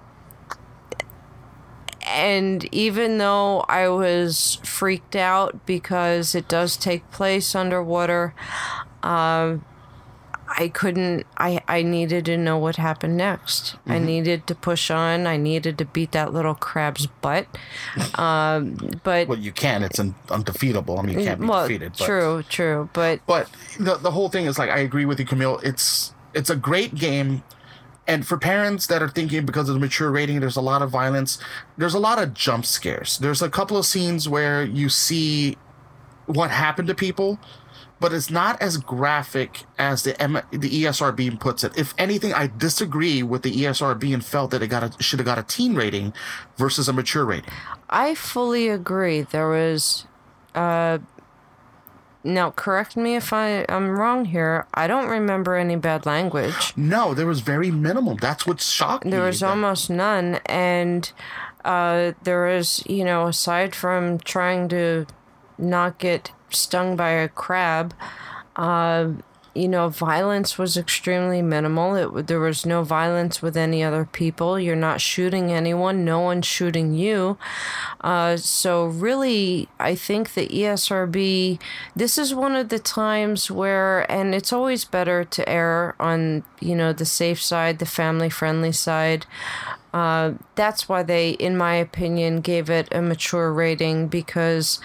and 2.05 2.67
even 2.73 3.19
though 3.19 3.61
I 3.69 3.87
was 3.89 4.59
freaked 4.63 5.15
out 5.15 5.65
because 5.65 6.33
it 6.33 6.47
does 6.47 6.75
take 6.75 7.09
place 7.11 7.53
underwater, 7.53 8.33
um, 9.03 9.63
I 10.57 10.69
couldn't. 10.69 11.25
I 11.37 11.61
I 11.67 11.83
needed 11.83 12.25
to 12.25 12.37
know 12.37 12.57
what 12.57 12.75
happened 12.77 13.15
next. 13.17 13.75
I 13.85 13.95
Mm-hmm. 13.95 14.05
needed 14.05 14.47
to 14.47 14.55
push 14.55 14.89
on. 14.91 15.27
I 15.27 15.37
needed 15.37 15.77
to 15.77 15.85
beat 15.85 16.11
that 16.13 16.33
little 16.33 16.55
crab's 16.55 17.05
butt. 17.07 17.47
Um, 18.15 18.77
but 19.03 19.27
Well, 19.27 19.37
you 19.39 19.51
can. 19.51 19.83
It's 19.83 19.99
un- 19.99 20.15
undefeatable. 20.29 20.97
I 20.99 21.03
mean, 21.03 21.19
you 21.19 21.25
can't 21.25 21.39
be 21.39 21.47
well, 21.47 21.67
defeated. 21.67 21.93
But, 21.97 22.05
true, 22.05 22.43
true. 22.49 22.89
But 22.93 23.21
But 23.27 23.49
the 23.79 23.95
the 23.97 24.11
whole 24.11 24.29
thing 24.29 24.45
is 24.45 24.57
like 24.59 24.69
I 24.69 24.79
agree 24.79 25.05
with 25.05 25.19
you, 25.19 25.25
Camille. 25.25 25.59
It's 25.63 26.13
it's 26.33 26.49
a 26.49 26.55
great 26.55 26.95
game. 26.95 27.43
And 28.07 28.25
for 28.25 28.37
parents 28.37 28.87
that 28.87 29.03
are 29.03 29.07
thinking 29.09 29.45
because 29.45 29.69
of 29.69 29.75
the 29.75 29.79
mature 29.79 30.09
rating, 30.09 30.39
there's 30.39 30.55
a 30.57 30.61
lot 30.61 30.81
of 30.81 30.89
violence. 30.89 31.37
There's 31.77 31.93
a 31.93 31.99
lot 31.99 32.17
of 32.21 32.33
jump 32.33 32.65
scares. 32.65 33.19
There's 33.19 33.43
a 33.43 33.49
couple 33.49 33.77
of 33.77 33.85
scenes 33.85 34.27
where 34.27 34.63
you 34.63 34.89
see 34.89 35.57
what 36.25 36.49
happened 36.49 36.87
to 36.87 36.95
people, 36.95 37.39
but 37.99 38.13
it's 38.13 38.29
not 38.29 38.61
as 38.61 38.77
graphic 38.77 39.63
as 39.77 40.03
the 40.03 40.19
M- 40.21 40.41
the 40.51 40.83
ESRB 40.83 41.39
puts 41.39 41.63
it. 41.63 41.77
If 41.77 41.93
anything, 41.97 42.33
I 42.33 42.49
disagree 42.57 43.23
with 43.23 43.43
the 43.43 43.51
ESRB 43.51 44.13
and 44.13 44.23
felt 44.23 44.51
that 44.51 44.61
it 44.61 44.67
got 44.67 44.83
a, 44.83 45.03
should 45.03 45.19
have 45.19 45.25
got 45.25 45.37
a 45.37 45.43
teen 45.43 45.75
rating 45.75 46.13
versus 46.57 46.87
a 46.87 46.93
mature 46.93 47.25
rating. 47.25 47.51
I 47.89 48.15
fully 48.15 48.69
agree. 48.69 49.21
There 49.21 49.49
was, 49.49 50.05
uh, 50.55 50.99
now 52.23 52.51
correct 52.51 52.95
me 52.97 53.15
if 53.15 53.31
I 53.33 53.65
am 53.69 53.89
wrong 53.97 54.25
here. 54.25 54.65
I 54.73 54.87
don't 54.87 55.07
remember 55.07 55.55
any 55.55 55.75
bad 55.75 56.05
language. 56.05 56.73
No, 56.75 57.13
there 57.13 57.27
was 57.27 57.39
very 57.41 57.71
minimal. 57.71 58.15
That's 58.15 58.45
what 58.45 58.59
shocked 58.61 59.05
me. 59.05 59.11
There 59.11 59.23
was 59.23 59.39
that- 59.39 59.49
almost 59.49 59.89
none, 59.89 60.39
and 60.45 61.11
uh, 61.65 62.11
there 62.23 62.45
was, 62.45 62.83
you 62.87 63.03
know, 63.03 63.27
aside 63.27 63.73
from 63.75 64.19
trying 64.19 64.67
to 64.69 65.05
not 65.57 65.97
get 65.97 66.31
stung 66.51 66.95
by 66.95 67.11
a 67.11 67.27
crab, 67.27 67.93
uh, 68.55 69.11
you 69.55 69.67
know, 69.67 69.89
violence 69.89 70.57
was 70.57 70.77
extremely 70.77 71.41
minimal. 71.41 72.17
It 72.17 72.27
there 72.27 72.39
was 72.39 72.65
no 72.65 72.83
violence 72.83 73.41
with 73.41 73.57
any 73.57 73.83
other 73.83 74.05
people. 74.05 74.59
You're 74.59 74.75
not 74.75 75.01
shooting 75.01 75.51
anyone. 75.51 76.05
No 76.05 76.19
one's 76.19 76.45
shooting 76.45 76.93
you. 76.93 77.37
Uh, 78.01 78.37
so 78.37 78.85
really, 78.85 79.67
I 79.79 79.95
think 79.95 80.33
the 80.33 80.47
ESRB. 80.47 81.59
This 81.95 82.17
is 82.17 82.33
one 82.33 82.55
of 82.55 82.69
the 82.69 82.79
times 82.79 83.49
where, 83.49 84.09
and 84.09 84.35
it's 84.35 84.53
always 84.53 84.85
better 84.85 85.23
to 85.25 85.49
err 85.49 85.95
on 85.99 86.43
you 86.59 86.75
know 86.75 86.93
the 86.93 87.05
safe 87.05 87.41
side, 87.41 87.79
the 87.79 87.85
family 87.85 88.29
friendly 88.29 88.71
side. 88.71 89.25
Uh, 89.91 90.33
that's 90.53 90.87
why 90.87 91.01
they, 91.01 91.31
in 91.31 91.57
my 91.57 91.73
opinion, 91.73 92.41
gave 92.41 92.69
it 92.69 92.87
a 92.91 93.01
mature 93.01 93.51
rating 93.51 94.07
because 94.07 94.79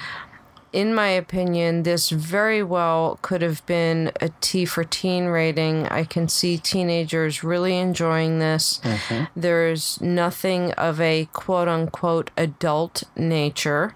in 0.74 0.92
my 0.92 1.06
opinion, 1.08 1.84
this 1.84 2.10
very 2.10 2.60
well 2.60 3.20
could 3.22 3.42
have 3.42 3.64
been 3.64 4.10
a 4.20 4.30
T 4.40 4.64
for 4.64 4.82
teen 4.82 5.26
rating. 5.26 5.86
I 5.86 6.02
can 6.02 6.28
see 6.28 6.58
teenagers 6.58 7.44
really 7.44 7.78
enjoying 7.78 8.40
this. 8.40 8.80
There's 9.36 10.00
nothing 10.00 10.72
of 10.72 11.00
a 11.00 11.28
quote 11.32 11.68
unquote 11.68 12.32
adult 12.36 13.04
nature. 13.16 13.94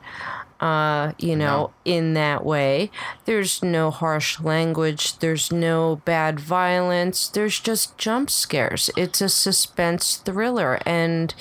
Uh, 0.61 1.13
you 1.19 1.37
know, 1.37 1.71
in 1.85 2.15
that 2.15 2.45
way. 2.45 2.91
There's 3.27 3.63
no 3.63 3.93
harsh 3.93 4.41
language, 4.41 5.19
there's 5.21 5.53
no 5.53 6.03
bad 6.05 6.41
violence, 6.41 7.29
there's 7.29 7.61
just 7.61 7.97
jump 7.97 8.29
scares. 8.29 8.91
It's 8.97 9.21
a 9.21 9.29
suspense 9.29 10.17
thriller. 10.17 10.81
And, 10.85 11.33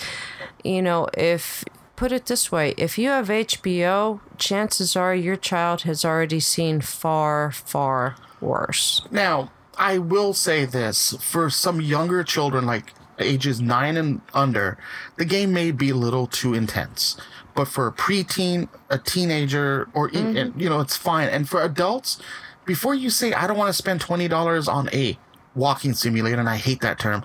you 0.64 0.84
know, 0.84 1.08
if 1.18 1.66
put 1.98 2.14
it 2.14 2.28
this 2.28 2.50
way 2.50 2.74
if 2.78 2.98
you 2.98 3.10
have 3.10 3.28
HBO, 3.28 4.22
chances 4.38 4.96
are 4.96 5.14
your 5.14 5.36
child 5.36 5.82
has 5.82 6.06
already 6.06 6.40
seen 6.40 6.80
far, 6.80 7.52
far 7.52 8.16
worse. 8.40 9.06
Now, 9.12 9.52
I 9.78 9.98
will 9.98 10.34
say 10.34 10.64
this 10.64 11.18
for 11.20 11.50
some 11.50 11.82
younger 11.82 12.24
children, 12.24 12.66
like 12.66 12.94
ages 13.20 13.60
nine 13.60 13.98
and 13.98 14.22
under, 14.34 14.78
the 15.18 15.26
game 15.26 15.52
may 15.52 15.72
be 15.72 15.90
a 15.90 15.96
little 15.96 16.28
too 16.28 16.54
intense. 16.54 17.20
But 17.56 17.68
for 17.68 17.88
a 17.88 17.92
preteen, 17.92 18.70
a 18.90 19.00
teenager, 19.00 19.90
or 19.94 20.10
e- 20.10 20.14
mm-hmm. 20.14 20.38
and, 20.38 20.62
you 20.62 20.70
know, 20.70 20.80
it's 20.80 20.96
fine. 20.96 21.28
And 21.30 21.50
for 21.50 21.64
adults, 21.64 22.22
before 22.66 22.94
you 22.94 23.10
say, 23.10 23.34
I 23.34 23.48
don't 23.48 23.58
want 23.58 23.70
to 23.70 23.74
spend 23.74 24.00
$20 24.00 24.72
on 24.72 24.90
a 24.94 25.18
walking 25.56 25.94
simulator, 25.94 26.40
and 26.40 26.50
I 26.50 26.58
hate 26.58 26.82
that 26.82 27.00
term, 27.00 27.24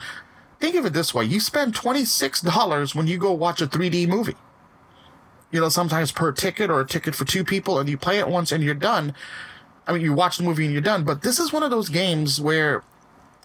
think 0.58 0.74
of 0.76 0.86
it 0.86 0.94
this 0.94 1.12
way 1.12 1.24
you 1.24 1.40
spend 1.40 1.74
$26 1.74 2.94
when 2.94 3.06
you 3.06 3.18
go 3.18 3.32
watch 3.32 3.60
a 3.60 3.66
3D 3.66 4.08
movie. 4.08 4.36
You 5.52 5.60
know, 5.60 5.68
sometimes 5.68 6.10
per 6.10 6.32
ticket 6.32 6.70
or 6.70 6.80
a 6.80 6.86
ticket 6.86 7.14
for 7.14 7.24
two 7.24 7.44
people, 7.44 7.78
and 7.78 7.88
you 7.88 7.96
play 7.96 8.18
it 8.18 8.26
once 8.26 8.50
and 8.50 8.64
you're 8.64 8.74
done. 8.74 9.14
I 9.86 9.92
mean, 9.92 10.02
you 10.02 10.12
watch 10.12 10.38
the 10.38 10.42
movie 10.44 10.64
and 10.64 10.72
you're 10.72 10.82
done. 10.82 11.04
But 11.04 11.22
this 11.22 11.38
is 11.38 11.52
one 11.52 11.62
of 11.62 11.70
those 11.70 11.88
games 11.88 12.40
where 12.40 12.82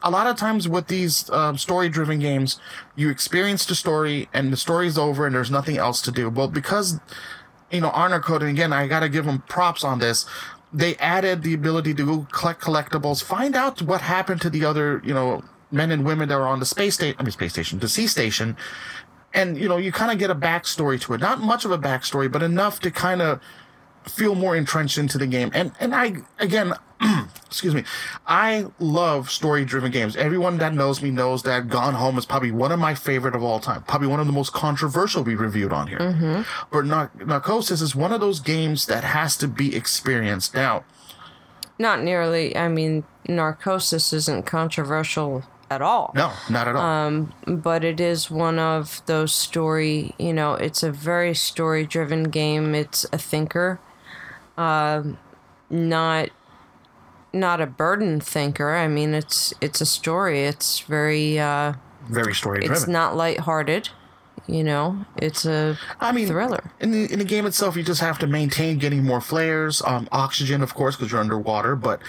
a 0.04 0.12
lot 0.12 0.28
of 0.28 0.36
times 0.38 0.67
with 0.67 0.88
these 0.88 1.30
um, 1.32 1.58
story 1.58 1.89
driven 1.89 2.20
games, 2.20 2.60
you 2.96 3.10
experience 3.10 3.65
the 3.65 3.76
story 3.76 4.30
and 4.34 4.54
the 4.54 4.58
story's 4.58 4.98
over 4.98 5.26
and 5.26 5.36
there's 5.36 5.52
nothing 5.52 5.78
else 5.78 6.02
to 6.04 6.12
do. 6.12 6.30
Well, 6.30 6.48
because, 6.48 7.00
you 7.72 7.82
know, 7.82 7.89
Honor 7.89 8.20
Code, 8.20 8.43
and 8.43 8.52
again, 8.52 8.72
I 8.72 8.88
got 8.88 9.00
to 9.02 9.10
give 9.10 9.26
them 9.26 9.43
props 9.48 9.84
on 9.84 10.00
this. 10.00 10.26
They 10.72 10.96
added 10.98 11.43
the 11.43 11.54
ability 11.54 11.93
to 11.96 12.28
collect 12.32 12.62
collectibles, 12.62 13.24
find 13.24 13.56
out 13.56 13.82
what 13.82 14.02
happened 14.02 14.41
to 14.41 14.50
the 14.50 14.65
other, 14.65 15.02
you 15.04 15.13
know, 15.13 15.43
men 15.72 15.91
and 15.91 16.06
women 16.06 16.30
that 16.30 16.38
were 16.38 16.48
on 16.48 16.60
the 16.60 16.65
space 16.65 16.96
station, 16.96 17.15
I 17.20 17.24
mean, 17.24 17.32
space 17.32 17.54
station, 17.54 17.80
the 17.80 17.89
sea 17.89 18.08
station. 18.08 18.56
And, 19.34 19.58
you 19.58 19.68
know, 19.68 19.78
you 19.78 19.92
kind 19.92 20.12
of 20.12 20.18
get 20.18 20.30
a 20.30 20.36
backstory 20.36 21.00
to 21.02 21.13
it. 21.13 21.22
Not 21.22 21.40
much 21.40 21.66
of 21.66 21.72
a 21.72 21.78
backstory, 21.78 22.32
but 22.32 22.42
enough 22.42 22.80
to 22.80 22.92
kind 22.92 23.22
of 23.22 23.40
feel 24.06 24.36
more 24.36 24.56
entrenched 24.56 24.98
into 24.98 25.18
the 25.18 25.28
game. 25.28 25.52
And 25.54 25.74
and 25.82 25.94
I 25.94 26.16
again, 26.40 26.74
excuse 27.46 27.76
me, 27.76 27.84
I 28.26 28.68
love 28.80 29.30
story 29.30 29.66
driven 29.66 29.92
games. 29.92 30.16
Everyone 30.16 30.58
that 30.60 30.74
knows 30.74 31.02
me 31.02 31.12
knows 31.12 31.44
that 31.44 31.68
Gone 31.68 31.94
Home 31.94 32.18
is 32.18 32.26
probably 32.26 32.52
one 32.52 32.72
of 32.72 32.80
my 32.80 32.96
favorite 32.96 33.36
of 33.36 33.44
all 33.44 33.60
time. 33.60 33.84
Probably 33.84 34.08
one 34.08 34.22
of 34.22 34.26
the 34.26 34.32
most 34.34 34.54
controversial 34.54 35.24
we 35.24 35.36
reviewed 35.36 35.74
on 35.74 35.88
here. 35.88 36.46
But 36.72 36.86
Nar- 36.86 37.12
Narcosis 37.26 37.82
is 37.82 37.96
one 37.96 38.13
of 38.13 38.22
those 38.22 38.40
games 38.40 38.86
that 38.86 39.04
has 39.04 39.36
to 39.38 39.48
be 39.48 39.76
experienced. 39.76 40.54
Now, 40.56 40.86
Not 41.78 42.02
nearly, 42.02 42.56
I 42.56 42.70
mean, 42.70 43.04
narcosis 43.28 44.13
isn't 44.13 44.46
controversial 44.46 45.44
at 45.69 45.82
all. 45.82 46.12
no, 46.15 46.32
not 46.49 46.67
at 46.67 46.75
all. 46.75 47.27
but 47.45 47.84
it 47.84 47.99
is 47.99 48.32
one 48.32 48.58
of 48.60 49.01
those 49.06 49.34
story 49.34 50.13
you 50.17 50.34
know 50.34 50.53
it's 50.53 50.82
a 50.84 50.91
very 50.91 51.34
story 51.36 51.86
driven 51.86 52.23
game 52.25 52.73
it's 52.73 53.06
a 53.12 53.17
thinker 53.17 53.80
um 54.58 55.17
not 55.69 56.30
not 57.34 57.60
a 57.60 57.65
burden 57.67 58.19
thinker 58.21 58.73
i 58.75 58.88
mean 58.88 59.13
it's 59.13 59.53
it's 59.60 59.82
a 59.82 59.86
story 59.86 60.45
it's 60.45 60.80
very 60.80 61.38
uh 61.39 61.73
Very 62.10 62.34
story 62.34 62.60
driven. 62.60 62.73
it's 62.75 62.88
not 62.88 63.15
lighthearted 63.17 63.89
you 64.47 64.63
know 64.63 65.06
it's 65.17 65.45
a 65.45 65.77
I 65.99 66.13
mean, 66.13 66.27
thriller 66.30 66.71
In 66.80 66.91
the 66.91 67.12
in 67.12 67.19
the 67.19 67.25
game 67.25 67.45
itself, 67.45 67.75
you 67.75 67.84
just 67.84 67.99
have 67.99 68.17
to 68.19 68.27
maintain 68.27 68.77
getting 68.77 69.03
more 69.03 69.19
flares, 69.19 69.82
um, 69.86 70.08
oxygen, 70.13 70.63
of 70.63 70.73
course, 70.73 70.95
because 70.95 71.12
you're 71.12 71.19
underwater. 71.19 71.75
But 71.75 71.99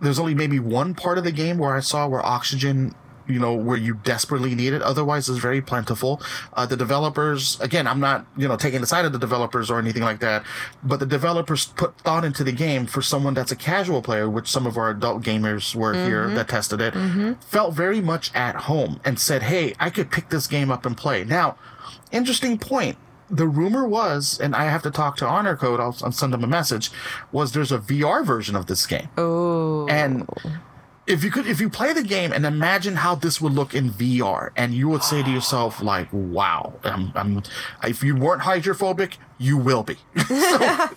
there's 0.00 0.18
only 0.18 0.34
maybe 0.34 0.58
one 0.58 0.94
part 0.94 1.18
of 1.18 1.24
the 1.24 1.32
game 1.32 1.58
where 1.58 1.74
I 1.74 1.80
saw 1.80 2.08
where 2.08 2.24
oxygen, 2.24 2.94
you 3.28 3.38
know, 3.38 3.54
where 3.54 3.76
you 3.76 3.94
desperately 4.02 4.54
need 4.54 4.72
it. 4.72 4.82
Otherwise, 4.82 5.28
it's 5.28 5.38
very 5.38 5.60
plentiful. 5.60 6.20
Uh, 6.54 6.66
the 6.66 6.76
developers, 6.76 7.60
again, 7.60 7.86
I'm 7.86 8.00
not 8.00 8.26
you 8.36 8.48
know 8.48 8.56
taking 8.56 8.80
the 8.80 8.86
side 8.86 9.04
of 9.04 9.12
the 9.12 9.18
developers 9.18 9.70
or 9.70 9.78
anything 9.78 10.02
like 10.02 10.20
that, 10.20 10.42
but 10.82 11.00
the 11.00 11.06
developers 11.06 11.66
put 11.66 11.96
thought 11.98 12.24
into 12.24 12.42
the 12.42 12.52
game 12.52 12.86
for 12.86 13.02
someone 13.02 13.34
that's 13.34 13.52
a 13.52 13.56
casual 13.56 14.02
player, 14.02 14.28
which 14.28 14.48
some 14.48 14.66
of 14.66 14.76
our 14.76 14.90
adult 14.90 15.22
gamers 15.22 15.74
were 15.74 15.94
here 15.94 16.28
that 16.30 16.48
tested 16.48 16.80
it, 16.80 16.94
felt 17.44 17.74
very 17.74 18.00
much 18.00 18.34
at 18.34 18.56
home 18.56 19.00
and 19.04 19.18
said, 19.18 19.42
"Hey, 19.44 19.74
I 19.78 19.90
could 19.90 20.10
pick 20.10 20.30
this 20.30 20.46
game 20.46 20.70
up 20.70 20.84
and 20.86 20.96
play." 20.96 21.24
Now, 21.24 21.56
interesting 22.10 22.58
point 22.58 22.96
the 23.30 23.46
rumor 23.46 23.86
was, 23.86 24.38
and 24.40 24.54
I 24.54 24.64
have 24.64 24.82
to 24.82 24.90
talk 24.90 25.16
to 25.18 25.26
Honor 25.26 25.56
Code, 25.56 25.80
I'll, 25.80 25.96
I'll 26.02 26.12
send 26.12 26.32
them 26.32 26.44
a 26.44 26.48
message, 26.48 26.90
was 27.32 27.52
there's 27.52 27.72
a 27.72 27.78
VR 27.78 28.24
version 28.24 28.56
of 28.56 28.66
this 28.66 28.86
game. 28.86 29.08
oh 29.16 29.86
And 29.88 30.28
if 31.06 31.24
you 31.24 31.30
could, 31.30 31.46
if 31.46 31.60
you 31.60 31.70
play 31.70 31.92
the 31.92 32.02
game 32.02 32.32
and 32.32 32.44
imagine 32.44 32.96
how 32.96 33.14
this 33.14 33.40
would 33.40 33.52
look 33.52 33.74
in 33.74 33.90
VR, 33.90 34.50
and 34.56 34.74
you 34.74 34.88
would 34.88 35.02
say 35.02 35.22
to 35.22 35.30
yourself, 35.30 35.82
like, 35.82 36.08
wow, 36.12 36.74
I'm, 36.84 37.12
I'm, 37.14 37.42
if 37.84 38.02
you 38.02 38.16
weren't 38.16 38.42
hydrophobic, 38.42 39.18
you 39.38 39.56
will 39.56 39.82
be. 39.82 39.96
so, 40.26 40.88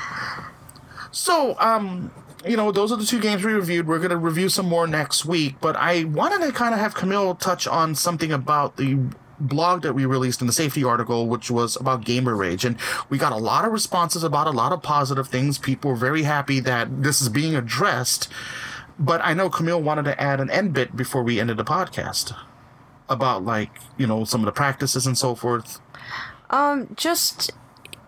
so, 1.10 1.56
um, 1.58 2.10
you 2.44 2.56
know, 2.56 2.72
those 2.72 2.90
are 2.90 2.96
the 2.96 3.04
two 3.04 3.20
games 3.20 3.44
we 3.44 3.52
reviewed. 3.52 3.86
We're 3.86 3.98
going 3.98 4.10
to 4.10 4.16
review 4.16 4.48
some 4.48 4.66
more 4.66 4.86
next 4.86 5.24
week, 5.24 5.56
but 5.60 5.76
I 5.76 6.04
wanted 6.04 6.44
to 6.46 6.52
kind 6.52 6.74
of 6.74 6.80
have 6.80 6.94
Camille 6.94 7.34
touch 7.34 7.66
on 7.66 7.94
something 7.94 8.32
about 8.32 8.76
the 8.76 8.98
blog 9.40 9.82
that 9.82 9.94
we 9.94 10.04
released 10.04 10.40
in 10.40 10.46
the 10.46 10.52
safety 10.52 10.84
article, 10.84 11.26
which 11.26 11.50
was 11.50 11.76
about 11.76 12.04
gamer 12.04 12.36
rage. 12.36 12.64
And 12.64 12.76
we 13.08 13.18
got 13.18 13.32
a 13.32 13.36
lot 13.36 13.64
of 13.64 13.72
responses 13.72 14.22
about 14.22 14.46
a 14.46 14.50
lot 14.50 14.72
of 14.72 14.82
positive 14.82 15.28
things. 15.28 15.58
People 15.58 15.90
were 15.90 15.96
very 15.96 16.22
happy 16.22 16.60
that 16.60 17.02
this 17.02 17.20
is 17.20 17.28
being 17.28 17.54
addressed. 17.54 18.28
But 18.98 19.20
I 19.24 19.32
know 19.32 19.48
Camille 19.48 19.82
wanted 19.82 20.04
to 20.04 20.20
add 20.20 20.40
an 20.40 20.50
end 20.50 20.74
bit 20.74 20.94
before 20.94 21.22
we 21.22 21.40
ended 21.40 21.56
the 21.56 21.64
podcast 21.64 22.36
about, 23.08 23.44
like, 23.44 23.70
you 23.96 24.06
know, 24.06 24.24
some 24.24 24.42
of 24.42 24.46
the 24.46 24.52
practices 24.52 25.06
and 25.06 25.16
so 25.16 25.34
forth. 25.34 25.80
Um, 26.50 26.88
just 26.96 27.52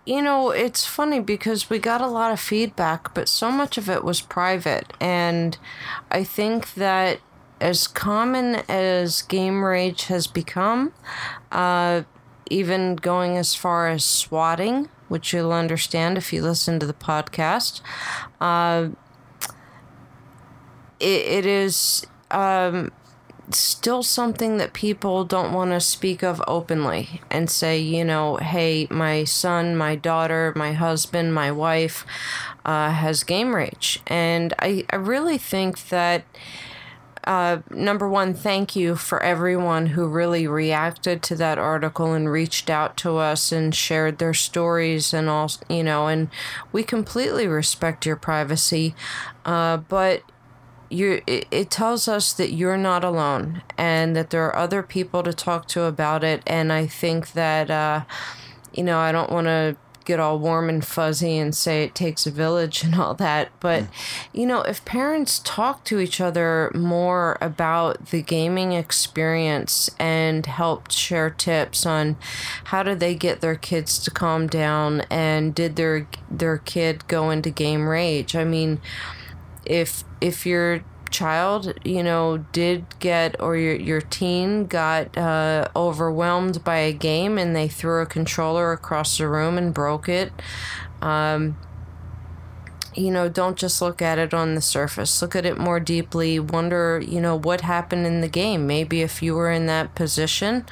you 0.04 0.20
know, 0.20 0.50
it's 0.50 0.84
funny 0.84 1.20
because 1.20 1.70
we 1.70 1.78
got 1.78 2.00
a 2.00 2.08
lot 2.08 2.32
of 2.32 2.40
feedback, 2.40 3.14
but 3.14 3.28
so 3.28 3.50
much 3.52 3.78
of 3.78 3.88
it 3.88 4.02
was 4.02 4.20
private, 4.20 4.92
and 5.00 5.56
I 6.10 6.24
think 6.24 6.74
that 6.74 7.20
as 7.62 7.86
common 7.86 8.56
as 8.68 9.22
game 9.22 9.64
rage 9.64 10.04
has 10.06 10.26
become, 10.26 10.92
uh, 11.52 12.02
even 12.50 12.96
going 12.96 13.38
as 13.38 13.54
far 13.54 13.88
as 13.88 14.04
swatting, 14.04 14.88
which 15.08 15.32
you'll 15.32 15.52
understand 15.52 16.18
if 16.18 16.32
you 16.32 16.42
listen 16.42 16.80
to 16.80 16.86
the 16.86 16.92
podcast. 16.92 17.80
Uh, 18.40 18.88
it, 20.98 21.06
it 21.06 21.46
is 21.46 22.04
um, 22.32 22.90
still 23.50 24.02
something 24.02 24.56
that 24.56 24.72
people 24.72 25.24
don't 25.24 25.52
want 25.52 25.70
to 25.70 25.80
speak 25.80 26.24
of 26.24 26.42
openly 26.48 27.20
and 27.30 27.48
say, 27.48 27.78
you 27.78 28.04
know, 28.04 28.36
hey, 28.36 28.88
my 28.90 29.22
son, 29.22 29.76
my 29.76 29.94
daughter, 29.94 30.52
my 30.56 30.72
husband, 30.72 31.32
my 31.32 31.52
wife 31.52 32.04
uh, 32.64 32.90
has 32.90 33.22
game 33.22 33.54
rage. 33.54 34.00
And 34.08 34.52
I, 34.58 34.84
I 34.90 34.96
really 34.96 35.38
think 35.38 35.88
that. 35.90 36.24
Uh, 37.24 37.58
number 37.70 38.08
one, 38.08 38.34
thank 38.34 38.74
you 38.74 38.96
for 38.96 39.22
everyone 39.22 39.86
who 39.86 40.06
really 40.08 40.46
reacted 40.46 41.22
to 41.22 41.36
that 41.36 41.58
article 41.58 42.12
and 42.12 42.30
reached 42.30 42.68
out 42.68 42.96
to 42.96 43.16
us 43.16 43.52
and 43.52 43.74
shared 43.74 44.18
their 44.18 44.34
stories 44.34 45.14
and 45.14 45.28
all, 45.28 45.50
you 45.68 45.84
know, 45.84 46.08
and 46.08 46.28
we 46.72 46.82
completely 46.82 47.46
respect 47.46 48.04
your 48.04 48.16
privacy. 48.16 48.94
Uh, 49.44 49.76
but 49.76 50.22
you 50.92 51.22
it, 51.26 51.46
it 51.50 51.70
tells 51.70 52.06
us 52.06 52.32
that 52.34 52.52
you're 52.52 52.76
not 52.76 53.02
alone 53.02 53.62
and 53.78 54.14
that 54.14 54.30
there 54.30 54.44
are 54.44 54.56
other 54.56 54.82
people 54.82 55.22
to 55.22 55.32
talk 55.32 55.66
to 55.66 55.82
about 55.84 56.22
it 56.22 56.42
and 56.46 56.72
i 56.72 56.86
think 56.86 57.32
that 57.32 57.70
uh, 57.70 58.02
you 58.74 58.82
know 58.82 58.98
i 58.98 59.10
don't 59.10 59.30
want 59.30 59.46
to 59.46 59.74
get 60.04 60.20
all 60.20 60.38
warm 60.38 60.68
and 60.68 60.84
fuzzy 60.84 61.38
and 61.38 61.54
say 61.54 61.82
it 61.84 61.94
takes 61.94 62.26
a 62.26 62.30
village 62.30 62.82
and 62.82 62.94
all 62.94 63.14
that 63.14 63.50
but 63.60 63.82
mm. 63.84 63.88
you 64.32 64.46
know 64.46 64.62
if 64.62 64.84
parents 64.84 65.40
talk 65.44 65.84
to 65.84 66.00
each 66.00 66.20
other 66.20 66.70
more 66.74 67.38
about 67.40 68.06
the 68.06 68.22
gaming 68.22 68.72
experience 68.72 69.90
and 69.98 70.46
help 70.46 70.90
share 70.90 71.30
tips 71.30 71.86
on 71.86 72.16
how 72.64 72.82
do 72.82 72.94
they 72.94 73.14
get 73.14 73.40
their 73.40 73.56
kids 73.56 73.98
to 73.98 74.10
calm 74.10 74.46
down 74.46 75.02
and 75.10 75.54
did 75.54 75.76
their 75.76 76.06
their 76.30 76.58
kid 76.58 77.06
go 77.08 77.30
into 77.30 77.50
game 77.50 77.88
rage 77.88 78.34
i 78.34 78.44
mean 78.44 78.80
if 79.64 80.04
if 80.20 80.44
your 80.44 80.82
child, 81.12 81.74
you 81.84 82.02
know, 82.02 82.38
did 82.52 82.84
get 82.98 83.40
or 83.40 83.56
your 83.56 83.76
your 83.76 84.00
teen 84.00 84.66
got 84.66 85.16
uh, 85.16 85.68
overwhelmed 85.76 86.64
by 86.64 86.78
a 86.78 86.92
game 86.92 87.38
and 87.38 87.54
they 87.54 87.68
threw 87.68 88.02
a 88.02 88.06
controller 88.06 88.72
across 88.72 89.18
the 89.18 89.28
room 89.28 89.56
and 89.58 89.72
broke 89.72 90.08
it. 90.08 90.32
Um, 91.00 91.56
you 92.94 93.10
know, 93.10 93.28
don't 93.28 93.56
just 93.56 93.80
look 93.80 94.02
at 94.02 94.18
it 94.18 94.34
on 94.34 94.54
the 94.54 94.60
surface. 94.60 95.22
Look 95.22 95.34
at 95.34 95.46
it 95.46 95.58
more 95.58 95.80
deeply. 95.80 96.38
Wonder, 96.38 97.02
you 97.06 97.20
know, 97.20 97.36
what 97.38 97.62
happened 97.62 98.06
in 98.06 98.20
the 98.20 98.28
game. 98.28 98.66
Maybe 98.66 99.00
if 99.02 99.22
you 99.22 99.34
were 99.34 99.50
in 99.50 99.66
that 99.66 99.94
position, 99.94 100.66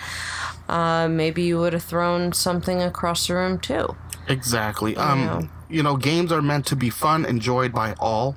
uh, 0.68 1.08
maybe 1.08 1.42
you 1.42 1.58
would 1.58 1.72
have 1.72 1.82
thrown 1.82 2.32
something 2.32 2.82
across 2.82 3.26
the 3.26 3.34
room 3.34 3.58
too. 3.58 3.96
Exactly. 4.28 4.92
You 4.92 5.00
um, 5.00 5.26
know? 5.26 5.48
you 5.70 5.82
know, 5.82 5.96
games 5.96 6.30
are 6.30 6.42
meant 6.42 6.66
to 6.66 6.76
be 6.76 6.90
fun, 6.90 7.24
enjoyed 7.24 7.72
by 7.72 7.94
all. 7.98 8.36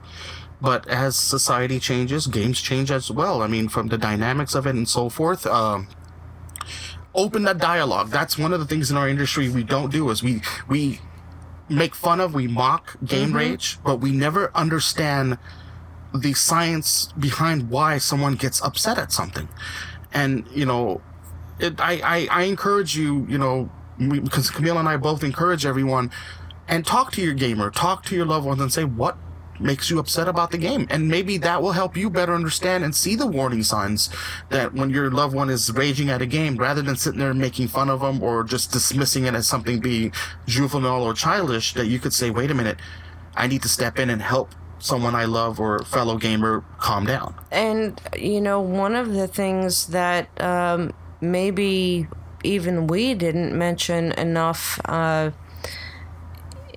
But 0.64 0.88
as 0.88 1.18
society 1.18 1.78
changes, 1.78 2.26
games 2.26 2.62
change 2.62 2.90
as 2.90 3.12
well. 3.12 3.42
I 3.42 3.48
mean, 3.48 3.68
from 3.68 3.90
the 3.90 3.98
dynamics 3.98 4.56
of 4.56 4.66
it 4.66 4.76
and 4.76 4.88
so 4.88 5.10
forth. 5.10 5.46
Um, 5.46 5.90
open 7.14 7.44
that 7.44 7.58
dialogue. 7.58 8.10
That's 8.12 8.38
one 8.38 8.54
of 8.54 8.62
the 8.62 8.66
things 8.66 8.90
in 8.90 8.96
our 8.96 9.10
industry 9.10 9.50
we 9.50 9.64
don't 9.64 9.92
do 9.92 10.10
is 10.10 10.24
we 10.24 10.42
we 10.70 11.02
make 11.68 11.94
fun 11.94 12.22
of, 12.22 12.34
we 12.34 12.48
mock 12.48 12.96
game 13.04 13.28
mm-hmm. 13.28 13.38
rage, 13.38 13.78
but 13.84 13.98
we 13.98 14.12
never 14.12 14.56
understand 14.56 15.38
the 16.16 16.32
science 16.32 17.12
behind 17.20 17.70
why 17.70 17.98
someone 17.98 18.36
gets 18.36 18.62
upset 18.64 18.98
at 18.98 19.12
something. 19.12 19.50
And 20.14 20.48
you 20.54 20.66
know, 20.66 21.02
it, 21.60 21.78
I, 21.82 22.00
I 22.04 22.28
I 22.32 22.44
encourage 22.44 22.96
you, 22.96 23.26
you 23.28 23.38
know, 23.38 23.70
we, 24.00 24.22
because 24.22 24.50
Camille 24.50 24.78
and 24.78 24.88
I 24.88 24.96
both 24.96 25.26
encourage 25.26 25.66
everyone 25.66 26.10
and 26.70 26.86
talk 26.86 27.12
to 27.14 27.22
your 27.22 27.34
gamer, 27.34 27.70
talk 27.70 28.06
to 28.06 28.16
your 28.16 28.26
loved 28.26 28.46
ones, 28.46 28.62
and 28.62 28.72
say 28.72 28.86
what 28.86 29.18
makes 29.60 29.90
you 29.90 30.00
upset 30.00 30.28
about 30.28 30.52
the 30.52 30.58
game. 30.58 30.88
And 30.90 31.08
maybe 31.08 31.38
that 31.40 31.62
will 31.62 31.72
help 31.72 31.96
you 31.96 32.10
better 32.10 32.34
understand 32.34 32.84
and 32.84 32.96
see 32.96 33.16
the 33.16 33.28
warning 33.28 33.64
signs 33.64 34.10
that 34.50 34.74
when 34.74 34.90
your 34.90 35.12
loved 35.12 35.36
one 35.36 35.50
is 35.50 35.72
raging 35.72 36.10
at 36.10 36.22
a 36.22 36.26
game, 36.26 36.58
rather 36.58 36.82
than 36.82 36.96
sitting 36.96 37.20
there 37.20 37.34
making 37.34 37.68
fun 37.68 37.90
of 37.90 38.02
them 38.02 38.22
or 38.22 38.44
just 38.44 38.72
dismissing 38.72 39.26
it 39.26 39.34
as 39.34 39.48
something 39.48 39.80
being 39.80 40.12
juvenile 40.48 41.04
or 41.04 41.14
childish, 41.14 41.74
that 41.74 41.88
you 41.88 42.00
could 42.00 42.14
say, 42.14 42.30
wait 42.30 42.52
a 42.52 42.54
minute, 42.54 42.78
I 43.36 43.48
need 43.48 43.62
to 43.64 43.70
step 43.70 44.00
in 44.00 44.10
and 44.10 44.22
help 44.22 44.54
someone 44.80 45.16
I 45.16 45.26
love 45.26 45.60
or 45.60 45.80
fellow 45.80 46.18
gamer 46.18 46.64
calm 46.78 47.06
down. 47.06 47.36
And, 47.52 48.00
you 48.18 48.42
know, 48.42 48.60
one 48.60 48.96
of 48.96 49.14
the 49.14 49.28
things 49.28 49.88
that 49.88 50.30
um, 50.42 50.92
maybe 51.22 52.08
even 52.44 52.88
we 52.88 53.14
didn't 53.14 53.58
mention 53.58 54.12
enough. 54.14 54.80
Uh, 54.86 55.32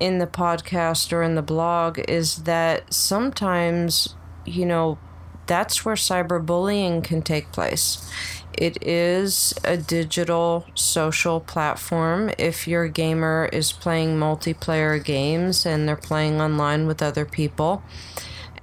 in 0.01 0.19
the 0.19 0.27
podcast 0.27 1.13
or 1.13 1.23
in 1.23 1.35
the 1.35 1.43
blog 1.43 1.99
is 2.09 2.45
that 2.45 2.93
sometimes, 2.93 4.15
you 4.45 4.67
know, 4.67 4.99
that's 5.47 5.85
where 5.85 5.95
cyberbullying 5.95 7.05
can 7.05 7.23
take 7.23 7.53
place. 7.53 8.11
It 8.53 8.83
is 8.83 9.55
a 9.65 9.77
digital 9.77 10.67
social 10.75 11.41
platform. 11.41 12.31
If 12.39 12.67
your 12.67 12.89
gamer 12.89 13.49
is 13.53 13.71
playing 13.71 14.17
multiplayer 14.17 15.03
games 15.03 15.67
and 15.67 15.87
they're 15.87 15.97
playing 15.97 16.41
online 16.41 16.87
with 16.87 17.03
other 17.03 17.25
people, 17.25 17.83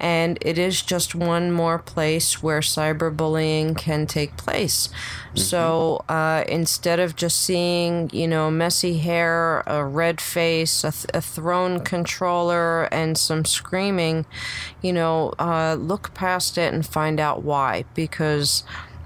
and 0.03 0.37
it 0.41 0.59
is 0.59 0.81
just 0.81 1.15
one 1.15 1.49
more 1.49 1.79
place 1.79 2.43
where 2.43 2.59
cyberbullying 2.59 3.77
can 3.77 4.05
take 4.05 4.35
place. 4.35 4.89
Mm-hmm. 4.89 5.39
So 5.39 6.03
uh, 6.09 6.43
instead 6.49 6.99
of 6.99 7.15
just 7.15 7.39
seeing, 7.39 8.09
you 8.11 8.27
know, 8.27 8.51
messy 8.51 8.97
hair, 8.97 9.63
a 9.65 9.85
red 9.85 10.19
face, 10.19 10.83
a, 10.83 10.91
th- 10.91 11.05
a 11.13 11.21
thrown 11.21 11.79
controller, 11.79 12.83
and 12.91 13.17
some 13.17 13.45
screaming, 13.45 14.25
you 14.81 14.91
know, 14.91 15.33
uh, 15.39 15.75
look 15.79 16.13
past 16.13 16.57
it 16.57 16.73
and 16.73 16.85
find 16.85 17.17
out 17.17 17.43
why. 17.43 17.85
Because 17.95 18.63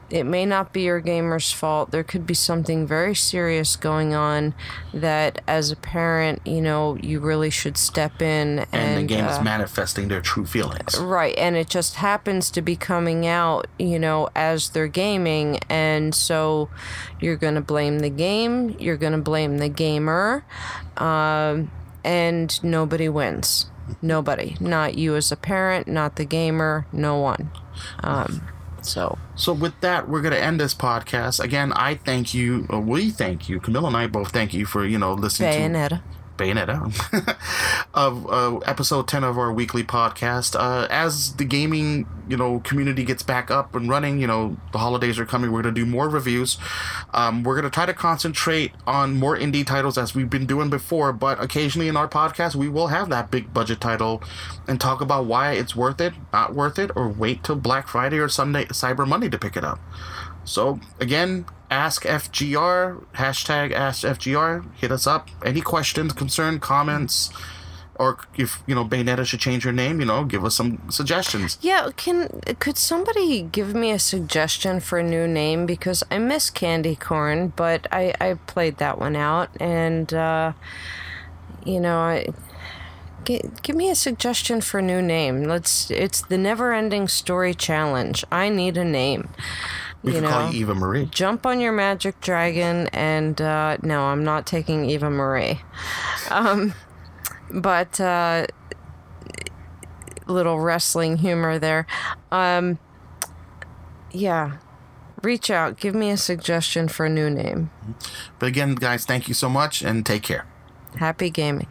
it 0.09 0.23
may 0.23 0.45
not 0.45 0.71
be 0.71 0.83
your 0.83 0.99
gamer's 0.99 1.51
fault. 1.51 1.91
There 1.91 2.03
could 2.03 2.25
be 2.25 2.33
something 2.33 2.87
very 2.87 3.13
serious 3.15 3.75
going 3.75 4.13
on 4.13 4.53
that, 4.93 5.41
as 5.47 5.71
a 5.71 5.75
parent, 5.75 6.41
you 6.45 6.61
know, 6.61 6.95
you 7.01 7.19
really 7.19 7.49
should 7.49 7.77
step 7.77 8.21
in. 8.21 8.59
And, 8.59 8.67
and 8.73 9.09
the 9.09 9.15
game 9.15 9.25
uh, 9.25 9.29
is 9.29 9.41
manifesting 9.41 10.07
their 10.07 10.21
true 10.21 10.45
feelings. 10.45 10.97
Right. 10.97 11.37
And 11.37 11.55
it 11.55 11.69
just 11.69 11.95
happens 11.95 12.49
to 12.51 12.61
be 12.61 12.75
coming 12.75 13.27
out, 13.27 13.67
you 13.77 13.99
know, 13.99 14.29
as 14.35 14.69
they're 14.69 14.87
gaming. 14.87 15.59
And 15.69 16.15
so 16.15 16.69
you're 17.19 17.35
going 17.35 17.55
to 17.55 17.61
blame 17.61 17.99
the 17.99 18.09
game, 18.09 18.75
you're 18.79 18.97
going 18.97 19.13
to 19.13 19.21
blame 19.21 19.57
the 19.57 19.69
gamer, 19.69 20.45
um, 20.95 21.71
and 22.03 22.63
nobody 22.63 23.09
wins. 23.09 23.69
Nobody. 24.01 24.57
Not 24.59 24.97
you 24.97 25.15
as 25.15 25.31
a 25.31 25.37
parent, 25.37 25.87
not 25.87 26.17
the 26.17 26.25
gamer, 26.25 26.85
no 26.91 27.17
one. 27.17 27.51
Um, 28.01 28.41
so, 28.87 29.17
so 29.35 29.53
with 29.53 29.79
that, 29.81 30.07
we're 30.09 30.21
going 30.21 30.33
to 30.33 30.41
end 30.41 30.59
this 30.59 30.73
podcast. 30.73 31.39
Again, 31.39 31.73
I 31.73 31.95
thank 31.95 32.33
you. 32.33 32.65
We 32.71 33.09
thank 33.11 33.49
you. 33.49 33.59
Camilla 33.59 33.87
and 33.87 33.97
I 33.97 34.07
both 34.07 34.31
thank 34.31 34.53
you 34.53 34.65
for 34.65 34.85
you 34.85 34.97
know 34.97 35.13
listening 35.13 35.51
Bayonetta. 35.51 35.89
to 35.89 36.01
Bayonetta 36.37 37.37
of 37.93 38.29
uh, 38.29 38.57
episode 38.59 39.07
10 39.07 39.23
of 39.23 39.37
our 39.37 39.51
weekly 39.51 39.83
podcast. 39.83 40.55
Uh, 40.57 40.87
as 40.89 41.35
the 41.35 41.45
gaming, 41.45 42.07
you 42.29 42.37
know, 42.37 42.59
community 42.59 43.03
gets 43.03 43.23
back 43.23 43.49
up 43.49 43.75
and 43.75 43.89
running, 43.89 44.19
you 44.19 44.27
know, 44.27 44.57
the 44.71 44.77
holidays 44.77 45.19
are 45.19 45.25
coming. 45.25 45.51
We're 45.51 45.61
going 45.61 45.75
to 45.75 45.81
do 45.81 45.85
more 45.85 46.07
reviews. 46.09 46.57
Um, 47.13 47.43
we're 47.43 47.55
going 47.55 47.69
to 47.69 47.73
try 47.73 47.85
to 47.85 47.93
concentrate 47.93 48.71
on 48.85 49.15
more 49.17 49.37
indie 49.37 49.65
titles 49.65 49.97
as 49.97 50.13
we've 50.13 50.29
been 50.29 50.45
doing 50.45 50.69
before, 50.69 51.11
but 51.11 51.41
occasionally 51.41 51.87
in 51.87 51.97
our 51.97 52.07
podcast, 52.07 52.55
we 52.55 52.69
will 52.69 52.87
have 52.87 53.09
that 53.09 53.31
big 53.31 53.53
budget 53.53 53.81
title 53.81 54.21
and 54.67 54.79
talk 54.79 55.01
about 55.01 55.25
why 55.25 55.53
it's 55.53 55.75
worth 55.75 55.99
it, 55.99 56.13
not 56.31 56.53
worth 56.53 56.77
it, 56.79 56.91
or 56.95 57.09
wait 57.09 57.43
till 57.43 57.55
Black 57.55 57.87
Friday 57.87 58.17
or 58.17 58.29
Sunday, 58.29 58.65
Cyber 58.65 59.07
Monday 59.07 59.29
to 59.29 59.37
pick 59.37 59.57
it 59.57 59.63
up. 59.63 59.79
So 60.43 60.79
again, 60.99 61.45
ask 61.69 62.03
FGR, 62.03 63.03
hashtag 63.15 63.71
ask 63.71 64.03
FGR, 64.03 64.65
hit 64.75 64.91
us 64.91 65.07
up. 65.07 65.29
Any 65.43 65.61
questions, 65.61 66.13
concern, 66.13 66.59
comments, 66.59 67.31
or 67.95 68.19
if 68.37 68.61
you 68.67 68.75
know 68.75 68.85
Bayonetta 68.85 69.25
should 69.25 69.39
change 69.39 69.63
her 69.63 69.71
name, 69.71 69.99
you 69.99 70.05
know, 70.05 70.23
give 70.23 70.45
us 70.45 70.55
some 70.55 70.79
suggestions. 70.89 71.57
Yeah, 71.61 71.89
can 71.95 72.41
could 72.59 72.77
somebody 72.77 73.41
give 73.41 73.73
me 73.73 73.91
a 73.91 73.99
suggestion 73.99 74.79
for 74.79 74.99
a 74.99 75.03
new 75.03 75.27
name 75.27 75.65
because 75.65 76.03
I 76.11 76.19
miss 76.19 76.49
Candy 76.49 76.95
Corn, 76.95 77.53
but 77.55 77.87
I 77.91 78.13
I 78.19 78.35
played 78.45 78.77
that 78.77 78.99
one 78.99 79.15
out 79.15 79.49
and 79.59 80.13
uh, 80.13 80.53
you 81.65 81.79
know 81.79 81.97
I. 81.97 82.27
give 83.25 83.75
me 83.75 83.89
a 83.89 83.95
suggestion 83.95 84.61
for 84.61 84.79
a 84.79 84.83
new 84.83 85.01
name. 85.01 85.43
Let's. 85.43 85.91
It's 85.91 86.21
the 86.21 86.37
Never 86.37 86.73
Ending 86.73 87.07
Story 87.07 87.53
Challenge. 87.53 88.23
I 88.31 88.49
need 88.49 88.77
a 88.77 88.85
name. 88.85 89.29
We 90.03 90.13
you 90.13 90.21
could 90.21 90.29
call 90.29 90.45
know, 90.45 90.51
you 90.51 90.59
Eva 90.61 90.75
Marie. 90.75 91.05
jump 91.05 91.45
on 91.45 91.59
your 91.59 91.71
magic 91.71 92.19
dragon 92.21 92.87
and 92.93 93.41
uh, 93.41 93.77
no 93.81 94.03
i'm 94.05 94.23
not 94.23 94.45
taking 94.45 94.89
eva 94.89 95.09
marie. 95.09 95.59
Um, 96.29 96.73
but 97.51 97.99
uh, 97.99 98.47
little 100.27 100.59
wrestling 100.59 101.17
humor 101.17 101.57
there. 101.59 101.87
Um, 102.31 102.79
yeah 104.11 104.57
reach 105.23 105.49
out. 105.49 105.79
Give 105.79 105.95
me 105.95 106.09
a 106.11 106.17
suggestion 106.17 106.87
for 106.87 107.07
a 107.07 107.09
new 107.09 107.29
name. 107.29 107.71
But 108.39 108.47
again, 108.47 108.75
guys, 108.75 109.03
thank 109.05 109.27
you 109.27 109.33
so 109.33 109.49
much 109.49 109.81
and 109.81 110.05
take 110.05 110.23
care. 110.23 110.45
happy 110.99 111.29
gaming 111.29 111.67